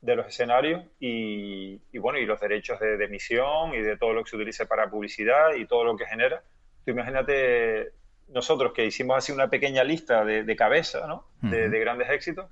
de 0.01 0.17
los 0.17 0.27
escenarios 0.27 0.83
y, 0.99 1.79
bueno, 1.99 2.19
y 2.19 2.27
los 2.27 2.41
derechos 2.41 2.81
de, 2.81 3.05
emisión 3.05 3.75
y 3.75 3.83
de 3.83 3.97
todo 3.97 4.15
lo 4.15 4.25
que 4.25 4.31
se 4.31 4.37
utilice 4.37 4.67
para 4.67 4.91
publicidad 4.91 5.55
y 5.55 5.67
todo 5.67 5.85
lo 5.85 5.97
que 5.97 6.07
genera. 6.07 6.43
Tú 6.85 6.93
imagínate 6.93 7.93
nosotros 8.29 8.73
que 8.73 8.87
hicimos 8.87 9.19
así 9.19 9.33
una 9.33 9.51
pequeña 9.51 9.85
lista 9.85 10.25
de, 10.25 10.57
cabeza, 10.57 11.07
¿no? 11.07 11.27
de, 11.43 11.69
grandes 11.81 12.09
éxitos 12.11 12.51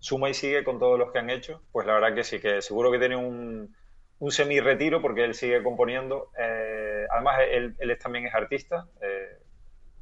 suma 0.00 0.30
y 0.30 0.34
sigue 0.34 0.64
con 0.64 0.78
todos 0.78 0.98
los 0.98 1.10
que 1.12 1.18
han 1.18 1.28
hecho, 1.28 1.62
pues 1.72 1.86
la 1.86 1.94
verdad 1.94 2.14
que 2.14 2.22
sí, 2.22 2.38
que 2.38 2.62
seguro 2.62 2.92
que 2.92 3.00
tiene 3.00 3.16
un, 3.16 3.74
un 4.20 4.30
semi-retiro 4.30 5.02
porque 5.02 5.24
él 5.24 5.34
sigue 5.34 5.62
componiendo. 5.62 6.30
Eh, 6.38 7.04
además, 7.10 7.40
él, 7.50 7.74
él, 7.78 7.98
también 7.98 8.26
es 8.26 8.34
artista. 8.34 8.86
Eh, 9.00 9.38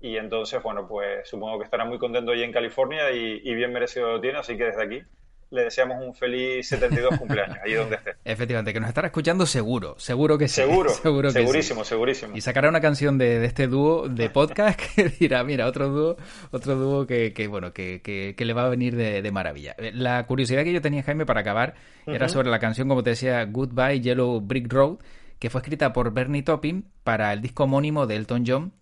y 0.01 0.16
entonces, 0.18 0.62
bueno, 0.62 0.87
pues 0.87 1.27
supongo 1.29 1.59
que 1.59 1.64
estará 1.64 1.87
muy 1.87 1.99
contento 1.99 2.33
allí 2.33 2.42
en 2.42 2.53
California 2.53 3.11
y, 3.11 3.40
y 3.42 3.55
bien 3.55 3.72
merecido 3.72 4.12
lo 4.12 4.20
tiene. 4.20 4.38
Así 4.38 4.57
que 4.57 4.64
desde 4.64 4.83
aquí 4.83 5.03
le 5.50 5.62
deseamos 5.62 6.04
un 6.04 6.14
feliz 6.14 6.68
72 6.68 7.18
cumpleaños, 7.18 7.56
ahí 7.64 7.74
donde 7.74 7.96
esté. 7.96 8.16
Efectivamente, 8.24 8.72
que 8.72 8.80
nos 8.80 8.88
estará 8.88 9.09
escuchando 9.09 9.46
seguro, 9.46 9.94
seguro 9.98 10.37
que 10.38 10.48
sí. 10.48 10.56
Seguro, 10.56 10.90
seguro 11.02 11.30
segurísimo, 11.30 11.85
segurísimo. 11.85 12.37
Y 12.37 12.40
sacará 12.40 12.68
una 12.68 12.80
canción 12.80 13.18
de, 13.18 13.44
este 13.44 13.68
dúo 13.68 14.09
de 14.09 14.28
podcast 14.30 14.80
que 14.94 15.09
dirá, 15.09 15.44
mira, 15.44 15.66
otro 15.66 15.88
dúo, 15.88 16.16
otro 16.50 16.74
dúo 16.76 17.06
que, 17.06 17.46
bueno, 17.48 17.72
que, 17.72 18.35
le 18.37 18.52
va 18.52 18.64
a 18.64 18.68
venir 18.68 18.96
de, 18.96 19.30
maravilla. 19.30 19.76
La 19.78 20.26
curiosidad 20.26 20.64
que 20.64 20.72
yo 20.72 20.80
tenía, 20.80 21.02
Jaime, 21.02 21.26
para 21.26 21.40
acabar, 21.40 21.74
era 22.06 22.28
sobre 22.28 22.50
la 22.50 22.59
canción, 22.59 22.88
como 22.88 23.02
te 23.02 23.11
decía, 23.11 23.44
Goodbye 23.44 24.00
Yellow 24.00 24.40
Brick 24.40 24.72
Road, 24.72 24.98
que 25.38 25.50
fue 25.50 25.61
escrita 25.61 25.92
por 25.92 26.12
Bernie 26.12 26.42
Topping 26.42 26.88
para 27.04 27.32
el 27.32 27.42
disco 27.42 27.64
homónimo 27.64 28.06
de 28.06 28.16
Elton 28.16 28.44
John, 28.46 28.72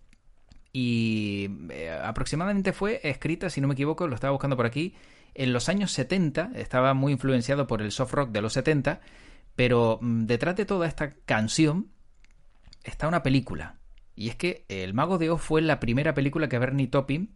y 0.71 1.49
eh, 1.69 1.89
aproximadamente 1.89 2.73
fue 2.73 2.99
escrita, 3.03 3.49
si 3.49 3.61
no 3.61 3.67
me 3.67 3.75
equivoco, 3.75 4.07
lo 4.07 4.15
estaba 4.15 4.31
buscando 4.31 4.57
por 4.57 4.65
aquí, 4.65 4.93
en 5.35 5.53
los 5.53 5.69
años 5.69 5.91
70, 5.91 6.51
estaba 6.55 6.93
muy 6.93 7.11
influenciado 7.11 7.67
por 7.67 7.81
el 7.81 7.91
soft 7.91 8.13
rock 8.13 8.31
de 8.31 8.41
los 8.41 8.53
70, 8.53 9.01
pero 9.55 9.99
mm, 10.01 10.25
detrás 10.25 10.55
de 10.55 10.65
toda 10.65 10.87
esta 10.87 11.11
canción 11.25 11.89
está 12.83 13.07
una 13.07 13.21
película. 13.21 13.75
Y 14.15 14.29
es 14.29 14.35
que 14.35 14.65
El 14.69 14.93
Mago 14.93 15.17
de 15.17 15.29
Oz 15.29 15.41
fue 15.41 15.61
la 15.61 15.79
primera 15.79 16.13
película 16.13 16.47
que 16.47 16.57
Bernie 16.57 16.87
Topping 16.87 17.35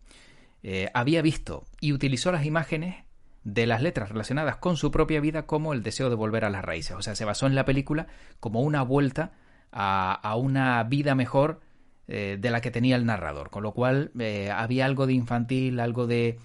eh, 0.63 0.89
había 0.93 1.21
visto 1.21 1.65
y 1.81 1.91
utilizó 1.91 2.31
las 2.31 2.45
imágenes 2.45 3.03
de 3.43 3.67
las 3.67 3.81
letras 3.81 4.09
relacionadas 4.09 4.57
con 4.57 4.77
su 4.77 4.91
propia 4.91 5.19
vida 5.19 5.45
como 5.45 5.73
el 5.73 5.83
deseo 5.83 6.09
de 6.09 6.15
volver 6.15 6.45
a 6.45 6.49
las 6.49 6.63
raíces. 6.63 6.95
O 6.95 7.01
sea, 7.01 7.15
se 7.15 7.25
basó 7.25 7.47
en 7.47 7.55
la 7.55 7.65
película 7.65 8.07
como 8.39 8.61
una 8.61 8.81
vuelta 8.81 9.33
a, 9.71 10.35
una 10.37 10.81
vida 10.83 11.15
mejor 11.15 11.59
eh, 12.07 12.37
de 12.39 12.49
la 12.49 12.61
que 12.61 12.71
tenía 12.71 12.95
el 12.95 13.05
narrador. 13.05 13.49
Con 13.49 13.63
lo 13.63 13.73
cual 13.73 14.11
eh, 14.19 14.51
había 14.51 14.85
algo 14.85 15.05
de 15.05 15.13
infantil, 15.13 15.79
algo 15.79 16.07
de, 16.07 16.39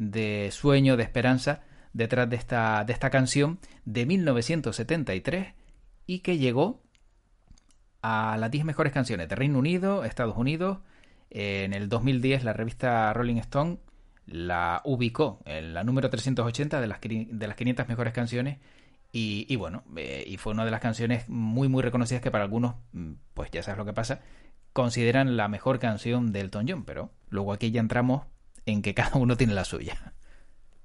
de 0.00 0.48
sueño, 0.50 0.96
de 0.96 1.02
esperanza 1.02 1.60
detrás 1.92 2.28
de 2.28 2.36
esta, 2.36 2.84
de 2.84 2.92
esta 2.92 3.10
canción 3.10 3.60
de 3.84 4.06
1973 4.06 5.54
y 6.06 6.20
que 6.20 6.38
llegó 6.38 6.82
a 8.00 8.38
las 8.38 8.50
10 8.50 8.64
mejores 8.64 8.94
canciones 8.94 9.28
de 9.28 9.36
Reino 9.36 9.58
Unido, 9.58 10.04
Estados 10.04 10.36
Unidos. 10.38 10.78
En 11.28 11.74
el 11.74 11.90
2010 11.90 12.44
la 12.44 12.54
revista 12.54 13.12
Rolling 13.12 13.36
Stone 13.36 13.78
la 14.24 14.80
ubicó 14.84 15.42
en 15.44 15.74
la 15.74 15.84
número 15.84 16.08
380 16.08 16.80
de 16.80 16.86
las, 16.86 17.00
de 17.02 17.46
las 17.46 17.56
500 17.56 17.86
mejores 17.86 18.14
canciones 18.14 18.58
y, 19.12 19.54
bueno, 19.56 19.82
eh, 19.96 20.24
y 20.26 20.36
fue 20.38 20.52
una 20.52 20.64
de 20.64 20.70
las 20.70 20.80
canciones 20.80 21.28
muy 21.28 21.68
muy 21.68 21.82
reconocidas 21.82 22.22
que 22.22 22.30
para 22.30 22.44
algunos, 22.44 22.76
mm, 22.92 23.12
pues 23.34 23.50
ya 23.50 23.62
sabes 23.62 23.76
lo 23.76 23.84
que 23.84 23.92
pasa, 23.92 24.20
consideran 24.72 25.36
la 25.36 25.48
mejor 25.48 25.78
canción 25.78 26.32
de 26.32 26.40
Elton 26.40 26.66
John, 26.68 26.84
pero 26.84 27.10
luego 27.28 27.52
aquí 27.52 27.70
ya 27.70 27.80
entramos 27.80 28.22
en 28.70 28.82
que 28.82 28.94
cada 28.94 29.16
uno 29.18 29.36
tiene 29.36 29.54
la 29.54 29.64
suya. 29.64 30.12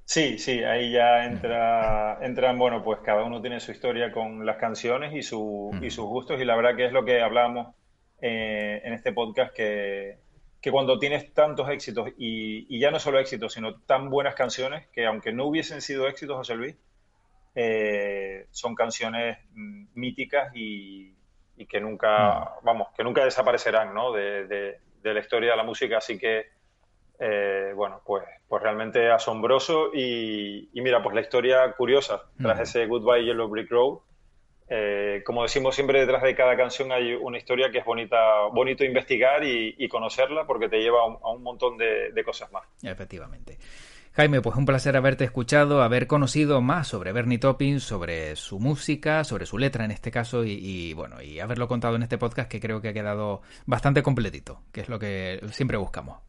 Sí, 0.05 0.37
sí, 0.37 0.63
ahí 0.63 0.91
ya 0.91 1.25
entra, 1.25 2.19
entran, 2.21 2.59
bueno, 2.59 2.83
pues 2.83 2.99
cada 3.03 3.23
uno 3.23 3.41
tiene 3.41 3.59
su 3.59 3.71
historia 3.71 4.11
con 4.11 4.45
las 4.45 4.57
canciones 4.57 5.15
y, 5.15 5.23
su, 5.23 5.71
y 5.81 5.89
sus 5.89 6.05
gustos 6.05 6.39
y 6.39 6.45
la 6.45 6.55
verdad 6.55 6.75
que 6.75 6.85
es 6.85 6.91
lo 6.91 7.03
que 7.03 7.21
hablamos 7.21 7.73
eh, 8.21 8.81
en 8.83 8.93
este 8.93 9.13
podcast, 9.13 9.51
que, 9.53 10.19
que, 10.61 10.71
cuando 10.71 10.99
tienes 10.99 11.33
tantos 11.33 11.69
éxitos 11.69 12.09
y, 12.17 12.79
ya 12.79 12.91
no 12.91 12.99
solo 12.99 13.19
éxitos, 13.19 13.53
sino 13.53 13.81
tan 13.81 14.11
buenas 14.11 14.35
canciones, 14.35 14.87
que 14.89 15.07
aunque 15.07 15.33
no 15.33 15.47
hubiesen 15.47 15.81
sido 15.81 16.07
éxitos, 16.07 16.37
José 16.37 16.53
Luis, 16.53 16.75
eh, 17.55 18.45
son 18.51 18.75
canciones 18.75 19.39
mm, 19.53 19.87
míticas 19.95 20.55
y, 20.55 21.15
y, 21.57 21.65
que 21.65 21.79
nunca, 21.81 22.51
vamos, 22.61 22.89
que 22.95 23.03
nunca 23.03 23.25
desaparecerán, 23.25 23.91
¿no? 23.91 24.11
De, 24.11 24.45
de, 24.45 24.79
de 25.01 25.13
la 25.13 25.19
historia 25.19 25.51
de 25.51 25.57
la 25.57 25.63
música, 25.63 25.97
así 25.97 26.19
que 26.19 26.45
eh, 27.19 27.71
bueno, 27.75 28.01
pues, 28.05 28.23
pues 28.47 28.61
realmente 28.61 29.09
asombroso 29.09 29.93
y, 29.93 30.69
mira, 30.73 31.01
pues 31.01 31.15
la 31.15 31.21
historia 31.21 31.71
curiosa 31.73 32.23
tras 32.41 32.59
ese 32.59 32.85
Goodbye 32.85 33.25
Yellow 33.25 33.47
Brick 33.47 33.69
Road. 33.69 33.99
Eh, 34.67 35.21
como 35.25 35.43
decimos 35.43 35.75
siempre, 35.75 35.99
detrás 35.99 36.23
de 36.23 36.35
cada 36.35 36.57
canción 36.57 36.91
hay 36.91 37.13
una 37.13 37.37
historia 37.37 37.69
que 37.69 37.79
es 37.79 37.85
bonita, 37.85 38.17
bonito 38.51 38.83
investigar 38.83 39.43
y, 39.43 39.87
conocerla 39.87 40.45
porque 40.45 40.69
te 40.69 40.79
lleva 40.79 41.01
a 41.01 41.31
un, 41.31 41.43
montón 41.43 41.77
de, 41.77 42.23
cosas 42.25 42.51
más. 42.51 42.63
Efectivamente. 42.83 43.57
Jaime, 44.13 44.41
pues 44.41 44.55
un 44.55 44.65
placer 44.65 44.95
haberte 44.95 45.25
escuchado, 45.25 45.83
haber 45.83 46.07
conocido 46.07 46.61
más 46.61 46.87
sobre 46.87 47.11
Bernie 47.11 47.37
Topping, 47.37 47.81
sobre 47.81 48.37
su 48.37 48.59
música, 48.59 49.25
sobre 49.25 49.45
su 49.45 49.57
letra 49.57 49.83
en 49.83 49.91
este 49.91 50.09
caso, 50.09 50.45
y, 50.45 50.53
y, 50.53 50.93
bueno, 50.93 51.21
y 51.21 51.41
haberlo 51.41 51.67
contado 51.67 51.97
en 51.97 52.03
este 52.03 52.17
podcast 52.17 52.49
que 52.49 52.61
creo 52.61 52.81
que 52.81 52.89
ha 52.89 52.93
quedado 52.93 53.41
bastante 53.65 54.03
completito, 54.03 54.61
que 54.71 54.81
es 54.81 54.89
lo 54.89 54.99
que 54.99 55.41
siempre 55.51 55.77
buscamos. 55.77 56.24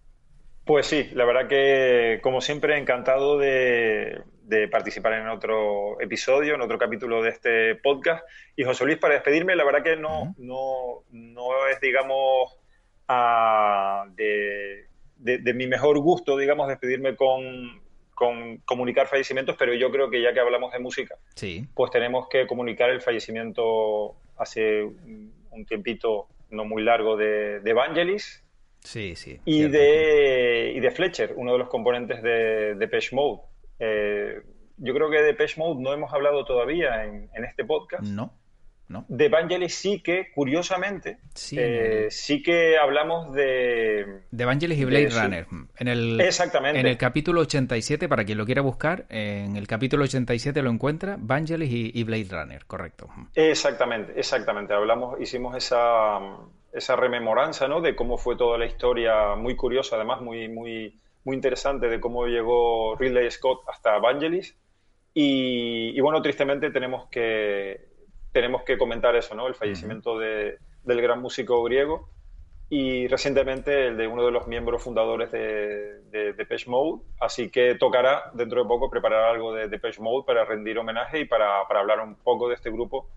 Pues 0.67 0.87
sí, 0.87 1.09
la 1.13 1.25
verdad 1.25 1.47
que 1.47 2.19
como 2.23 2.41
siempre 2.41 2.77
encantado 2.77 3.39
de, 3.39 4.25
participar 4.69 5.13
en 5.13 5.29
otro 5.29 6.01
episodio, 6.01 6.57
en 6.57 6.61
otro 6.61 6.77
capítulo 6.77 7.23
de 7.23 7.31
este 7.31 7.77
podcast. 7.77 8.25
Y 8.57 8.65
José 8.65 8.85
Luis, 8.85 8.99
para 8.99 9.15
despedirme, 9.15 9.55
la 9.55 9.65
verdad 9.65 9.85
que 9.85 9.95
no, 9.95 10.35
no, 10.39 11.05
no 11.13 11.69
es, 11.69 11.81
digamos, 11.81 12.59
de, 14.17 14.87
de, 15.19 15.55
mi 15.55 15.69
mejor 15.69 16.01
gusto, 16.01 16.37
digamos, 16.37 16.67
despedirme 16.67 17.15
con, 17.15 17.81
con, 18.13 18.57
comunicar 18.65 19.07
fallecimientos, 19.07 19.55
pero 19.57 19.73
yo 19.73 19.93
creo 19.93 20.11
que 20.11 20.21
ya 20.21 20.35
que 20.35 20.41
hablamos 20.41 20.73
de 20.73 20.81
música, 20.81 21.15
sí. 21.37 21.65
pues 21.75 21.93
tenemos 21.93 22.29
que 22.29 22.49
comunicar 22.49 22.91
el 22.91 23.03
fallecimiento 23.03 24.17
hace 24.37 24.83
un 24.83 25.65
tiempito 25.65 26.27
no 26.51 26.65
muy 26.65 26.83
largo 26.83 27.17
de, 27.17 27.61
de 27.61 27.71
Evangelis, 27.71 28.43
Sí, 28.87 29.17
sí. 29.17 29.41
Y 29.45 29.65
de, 29.65 30.73
y 30.77 30.79
de 30.79 30.91
Fletcher, 30.93 31.35
uno 31.37 31.53
de 31.53 31.59
los 31.59 31.69
componentes 31.69 32.23
de 32.23 32.77
Depeche 32.77 33.17
Mode. 33.17 33.43
Eh, 33.81 34.43
yo 34.77 34.95
creo 34.95 35.11
que 35.11 35.17
de 35.19 35.25
Depeche 35.25 35.59
Mode 35.59 35.83
no 35.83 35.93
hemos 35.93 36.13
hablado 36.13 36.45
todavía 36.45 37.05
en, 37.05 37.29
este 37.45 37.65
podcast. 37.65 38.05
No. 38.05 38.33
¿No? 38.89 39.05
De 39.09 39.29
Vangelis 39.29 39.75
sí 39.75 40.01
que, 40.01 40.31
curiosamente, 40.33 41.19
sí, 41.35 41.57
eh, 41.59 42.07
sí 42.11 42.41
que 42.41 42.79
hablamos 42.79 43.33
de... 43.35 44.23
De 44.31 44.45
Vangelis 44.45 44.79
y 44.79 44.85
Blade 44.85 45.09
Runner. 45.09 45.47
En 45.79 45.89
el, 45.89 46.21
Exactamente. 46.21 46.79
En 46.79 46.87
el 46.87 46.97
capítulo 46.97 47.41
87, 47.41 48.09
para 48.09 48.25
quien 48.25 48.39
lo 48.39 48.47
quiera 48.47 48.63
buscar, 48.63 49.07
en 49.09 49.57
el 49.57 49.67
capítulo 49.67 50.05
87 50.05 50.63
lo 50.63 50.71
encuentra, 50.71 51.17
Vangelis 51.19 51.73
y, 51.73 51.91
y 51.93 52.05
Blade 52.05 52.29
Runner, 52.31 52.65
correcto. 52.67 53.09
Exactamente, 53.35 54.13
exactamente. 54.17 54.73
Hablamos, 54.73 55.21
hicimos 55.21 55.57
esa, 55.57 56.21
esa 56.77 56.97
rememoranza, 56.97 57.69
¿no? 57.69 57.81
De 57.81 57.97
cómo 57.97 58.19
fue 58.19 58.37
toda 58.37 58.59
la 58.59 58.67
historia, 58.67 59.35
muy 59.35 59.57
curiosa, 59.57 59.97
además 59.97 60.21
muy, 60.21 60.49
muy, 60.49 61.01
muy 61.25 61.35
interesante, 61.35 61.89
de 61.89 62.01
cómo 62.01 62.27
llegó 62.27 62.97
Ridley 62.97 63.31
Scott 63.31 63.63
hasta 63.69 63.97
Evangelis. 63.97 64.57
Y, 65.15 65.99
bueno, 66.01 66.21
tristemente 66.21 66.71
tenemos 66.71 67.07
que, 67.07 67.89
tenemos 68.33 68.63
que 68.65 68.77
comentar 68.77 69.17
eso, 69.17 69.35
¿no? 69.35 69.47
El 69.47 69.55
fallecimiento 69.55 70.19
de, 70.19 70.59
del 70.85 71.01
gran 71.01 71.23
músico 71.23 71.63
griego 71.65 72.11
y 72.69 73.07
recientemente 73.07 73.87
el 73.87 73.97
de 73.97 74.09
uno 74.09 74.27
de 74.27 74.33
los 74.33 74.47
miembros 74.47 74.83
fundadores 74.83 75.33
de, 75.33 76.03
de 76.11 76.35
Depeche 76.35 76.69
Mode. 76.69 77.03
Así 77.19 77.49
que 77.49 77.77
tocará 77.77 78.31
dentro 78.35 78.63
de 78.63 78.69
poco 78.69 78.91
preparar 78.91 79.25
algo 79.25 79.55
de 79.55 79.69
Depeche 79.69 80.03
Mode 80.03 80.27
para 80.27 80.45
rendir 80.45 80.79
homenaje 80.79 81.21
y 81.21 81.25
para, 81.25 81.67
para 81.67 81.81
hablar 81.81 82.01
un 82.01 82.17
poco 82.17 82.49
de 82.49 82.55
este 82.55 82.71
grupo 82.71 83.09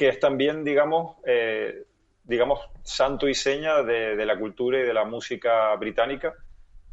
que 0.00 0.08
es 0.08 0.18
también, 0.18 0.64
digamos, 0.64 1.16
eh, 1.26 1.84
digamos, 2.30 2.60
santo 2.84 3.28
y 3.28 3.34
seña 3.34 3.82
de, 3.82 4.24
la 4.24 4.38
cultura 4.38 4.78
y 4.78 4.82
de 4.82 4.94
la 4.94 5.04
música 5.04 5.74
británica. 5.74 6.32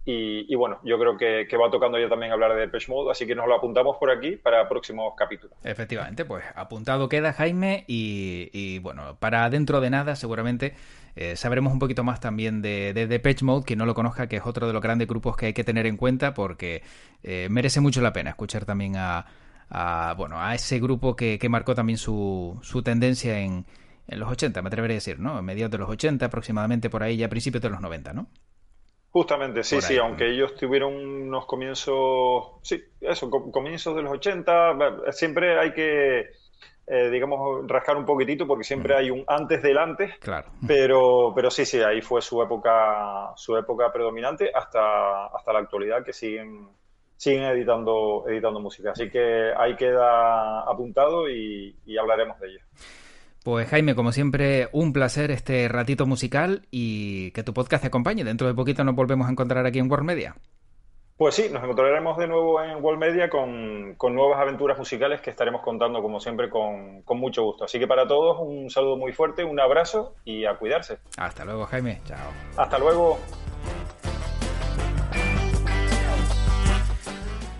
Y, 0.04 0.56
bueno, 0.56 0.80
yo 0.86 0.97
creo 0.97 1.17
que, 1.17 1.58
va 1.58 1.69
tocando 1.69 2.00
ya 2.00 2.08
también 2.08 2.32
hablar 2.32 2.56
de 2.56 2.62
Depeche 2.62 2.89
Mode, 2.89 3.12
así 3.12 3.28
que 3.28 3.36
nos 3.36 3.45
lo 3.45 3.56
apuntamos 3.56 3.97
por 3.97 4.10
aquí 4.10 4.38
para 4.38 4.67
próximos 4.67 5.13
capítulos. 5.17 5.56
Efectivamente, 5.63 6.23
pues 6.23 6.45
apuntado 6.56 7.08
queda 7.10 7.34
Jaime 7.34 7.84
y, 7.88 8.80
bueno, 8.80 9.17
para 9.19 9.47
dentro 9.50 9.80
de 9.82 9.89
nada 9.89 10.15
seguramente 10.15 10.73
eh, 11.17 11.36
sabremos 11.36 11.73
un 11.73 11.80
poquito 11.80 12.04
más 12.06 12.19
también 12.19 12.62
de, 12.62 12.93
de 12.93 13.06
Depeche 13.06 13.45
Mode, 13.45 13.65
que 13.65 13.76
no 13.76 13.86
lo 13.86 13.93
conozca, 13.93 14.28
que 14.28 14.38
es 14.38 14.45
otro 14.45 14.65
de 14.65 14.73
los 14.73 14.82
grandes 14.82 15.08
grupos 15.10 15.36
que 15.36 15.47
hay 15.47 15.54
que 15.54 15.65
tener 15.65 15.86
en 15.86 15.97
cuenta 15.97 16.34
porque 16.34 16.82
eh, 17.21 17.47
merece 17.52 17.82
mucho 17.82 18.02
la 18.02 18.13
pena 18.13 18.30
escuchar 18.30 18.63
también 18.65 18.95
a, 18.95 19.26
a, 19.69 20.15
bueno, 20.17 20.41
a 20.41 20.56
ese 20.56 20.80
grupo 20.80 21.17
que, 21.17 21.38
que 21.38 21.50
marcó 21.50 21.76
también 21.76 21.97
su, 21.97 22.58
su 22.62 22.82
tendencia 22.82 23.39
en, 23.41 23.65
en 24.07 24.19
los 24.19 24.31
80, 24.31 24.61
me 24.61 24.67
atrevería 24.67 24.95
a 24.95 24.99
decir, 24.99 25.19
¿no? 25.19 25.39
En 25.39 25.45
mediados 25.45 25.71
de 25.71 25.77
los 25.77 25.89
80, 25.89 26.25
aproximadamente 26.25 26.89
por 26.89 27.03
ahí, 27.03 27.17
ya 27.17 27.25
a 27.25 27.29
principios 27.29 27.61
de 27.61 27.69
los 27.69 27.81
90, 27.81 28.13
¿no? 28.13 28.27
Justamente, 29.11 29.63
sí, 29.63 29.81
sí, 29.81 29.97
aunque 29.97 30.29
ellos 30.29 30.55
tuvieron 30.55 30.93
unos 30.93 31.45
comienzos, 31.45 32.51
sí, 32.61 32.83
eso, 33.01 33.31
comienzos 33.31 33.95
de 33.95 34.01
los 34.03 34.13
80, 34.13 34.77
siempre 35.11 35.57
hay 35.59 35.73
que, 35.73 36.27
eh, 36.85 37.09
digamos, 37.09 37.67
rascar 37.67 37.97
un 37.97 38.05
poquitito 38.05 38.45
porque 38.45 38.63
siempre 38.63 38.95
hay 38.95 39.09
un 39.09 39.23
antes 39.25 39.63
del 39.63 39.77
antes, 39.77 40.17
claro. 40.19 40.49
pero, 40.67 41.31
pero 41.35 41.49
sí, 41.49 41.65
sí, 41.65 41.79
ahí 41.81 42.01
fue 42.01 42.21
su 42.21 42.43
época, 42.43 43.31
su 43.37 43.57
época 43.57 43.91
predominante 43.91 44.51
hasta, 44.53 45.27
hasta 45.27 45.53
la 45.53 45.59
actualidad 45.59 46.03
que 46.03 46.13
siguen, 46.13 46.67
siguen 47.15 47.43
editando, 47.43 48.25
editando 48.27 48.59
música. 48.59 48.91
Así 48.91 49.09
que 49.09 49.51
ahí 49.57 49.75
queda 49.77 50.59
apuntado 50.61 51.27
y, 51.29 51.75
y 51.85 51.97
hablaremos 51.97 52.39
de 52.39 52.49
ello. 52.49 52.59
Pues 53.47 53.69
Jaime, 53.69 53.95
como 53.95 54.12
siempre, 54.12 54.67
un 54.73 54.91
placer 54.91 55.31
este 55.31 55.69
ratito 55.69 56.05
musical 56.05 56.67
y 56.69 57.31
que 57.31 57.43
tu 57.43 57.53
podcast 57.53 57.81
te 57.81 57.88
acompañe. 57.88 58.25
Dentro 58.25 58.45
de 58.45 58.53
poquito 58.53 58.83
nos 58.83 58.93
volvemos 58.93 59.25
a 59.25 59.31
encontrar 59.31 59.65
aquí 59.65 59.79
en 59.79 59.89
World 59.89 60.05
Media. 60.05 60.36
Pues 61.15 61.36
sí, 61.36 61.47
nos 61.49 61.63
encontraremos 61.63 62.17
de 62.17 62.27
nuevo 62.27 62.62
en 62.62 62.83
World 62.83 62.99
Media 62.99 63.29
con, 63.29 63.95
nuevas 64.13 64.41
aventuras 64.41 64.77
musicales 64.77 65.21
que 65.21 65.29
estaremos 65.29 65.62
contando, 65.62 66.01
como 66.01 66.19
siempre, 66.19 66.49
con, 66.49 67.03
con 67.03 67.19
mucho 67.19 67.41
gusto. 67.43 67.63
Así 67.63 67.79
que 67.79 67.88
para 67.88 68.05
todos, 68.05 68.38
un 68.41 68.69
saludo 68.69 68.97
muy 68.97 69.13
fuerte, 69.13 69.45
un 69.45 69.62
abrazo 69.62 70.15
y 70.25 70.43
a 70.43 70.57
cuidarse. 70.57 70.97
Hasta 71.15 71.45
luego, 71.45 71.65
Jaime. 71.67 72.01
Chao. 72.03 72.29
Hasta 72.57 72.77
luego. 72.77 73.17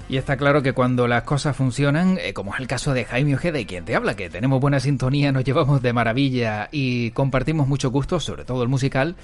Y 0.10 0.16
está 0.16 0.38
claro 0.38 0.62
que 0.62 0.72
cuando 0.72 1.06
las 1.06 1.24
cosas 1.24 1.56
funcionan, 1.56 2.18
eh, 2.22 2.34
como 2.34 2.54
es 2.54 2.62
el 2.62 2.68
caso 2.68 2.94
de 2.94 3.04
Jaime 3.04 3.36
Ojeda 3.36 3.60
y 3.60 3.66
quien 3.66 3.84
te 3.84 3.94
habla, 3.94 4.16
que 4.16 4.30
tenemos 4.30 4.62
buena 4.62 4.80
sintonía, 4.80 5.34
nos 5.34 5.44
llevamos 5.44 5.82
de 5.82 5.92
maravilla 5.92 6.70
y 6.72 7.12
compartimos 7.12 7.68
mucho 7.68 7.92
gusto, 7.92 8.22
sobre 8.22 8.46
todo 8.46 8.64
el 8.64 8.70
musical, 8.70 9.18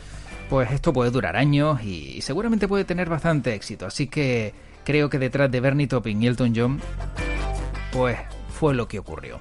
pues 0.49 0.71
esto 0.71 0.91
puede 0.91 1.09
durar 1.09 1.37
años 1.37 1.81
y 1.83 2.21
seguramente 2.21 2.67
puede 2.67 2.83
tener 2.83 3.07
bastante 3.07 3.53
éxito. 3.53 3.85
Así 3.85 4.07
que 4.07 4.53
creo 4.83 5.09
que 5.09 5.19
detrás 5.19 5.49
de 5.49 5.61
Bernie 5.61 5.87
Topping 5.87 6.21
y 6.21 6.27
Elton 6.27 6.53
John, 6.53 6.81
pues 7.93 8.17
fue 8.49 8.73
lo 8.73 8.89
que 8.89 8.99
ocurrió. 8.99 9.39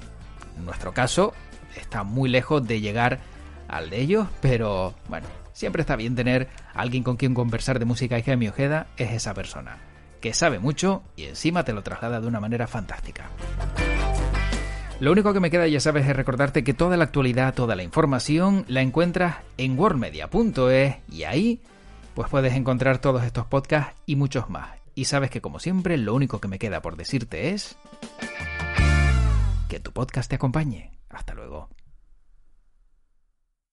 En 0.56 0.64
nuestro 0.64 0.94
caso, 0.94 1.32
está 1.74 2.04
muy 2.04 2.30
lejos 2.30 2.64
de 2.68 2.80
llegar 2.80 3.18
al 3.66 3.90
de 3.90 4.00
ellos, 4.00 4.28
pero 4.40 4.94
bueno, 5.08 5.26
siempre 5.52 5.80
está 5.80 5.96
bien 5.96 6.14
tener 6.14 6.48
alguien 6.72 7.02
con 7.02 7.16
quien 7.16 7.34
conversar 7.34 7.80
de 7.80 7.84
música 7.84 8.16
y 8.16 8.22
Jaime 8.22 8.48
Ojeda 8.48 8.86
es 8.96 9.10
esa 9.10 9.34
persona 9.34 9.91
que 10.22 10.32
sabe 10.32 10.58
mucho 10.58 11.02
y 11.16 11.24
encima 11.24 11.64
te 11.64 11.74
lo 11.74 11.82
traslada 11.82 12.22
de 12.22 12.26
una 12.26 12.40
manera 12.40 12.66
fantástica. 12.66 13.28
Lo 15.00 15.10
único 15.10 15.34
que 15.34 15.40
me 15.40 15.50
queda, 15.50 15.66
ya 15.66 15.80
sabes, 15.80 16.06
es 16.06 16.16
recordarte 16.16 16.62
que 16.62 16.74
toda 16.74 16.96
la 16.96 17.04
actualidad, 17.04 17.54
toda 17.54 17.74
la 17.74 17.82
información 17.82 18.64
la 18.68 18.82
encuentras 18.82 19.38
en 19.58 19.76
worldmedia.es 19.78 20.96
y 21.10 21.24
ahí 21.24 21.60
pues 22.14 22.30
puedes 22.30 22.54
encontrar 22.54 22.98
todos 22.98 23.24
estos 23.24 23.46
podcasts 23.46 23.94
y 24.06 24.16
muchos 24.16 24.48
más. 24.48 24.70
Y 24.94 25.06
sabes 25.06 25.30
que 25.30 25.40
como 25.40 25.58
siempre, 25.58 25.96
lo 25.96 26.14
único 26.14 26.40
que 26.40 26.48
me 26.48 26.58
queda 26.58 26.80
por 26.80 26.96
decirte 26.96 27.50
es 27.50 27.76
que 29.68 29.80
tu 29.80 29.92
podcast 29.92 30.30
te 30.30 30.36
acompañe. 30.36 30.92
Hasta 31.10 31.34
luego. 31.34 31.68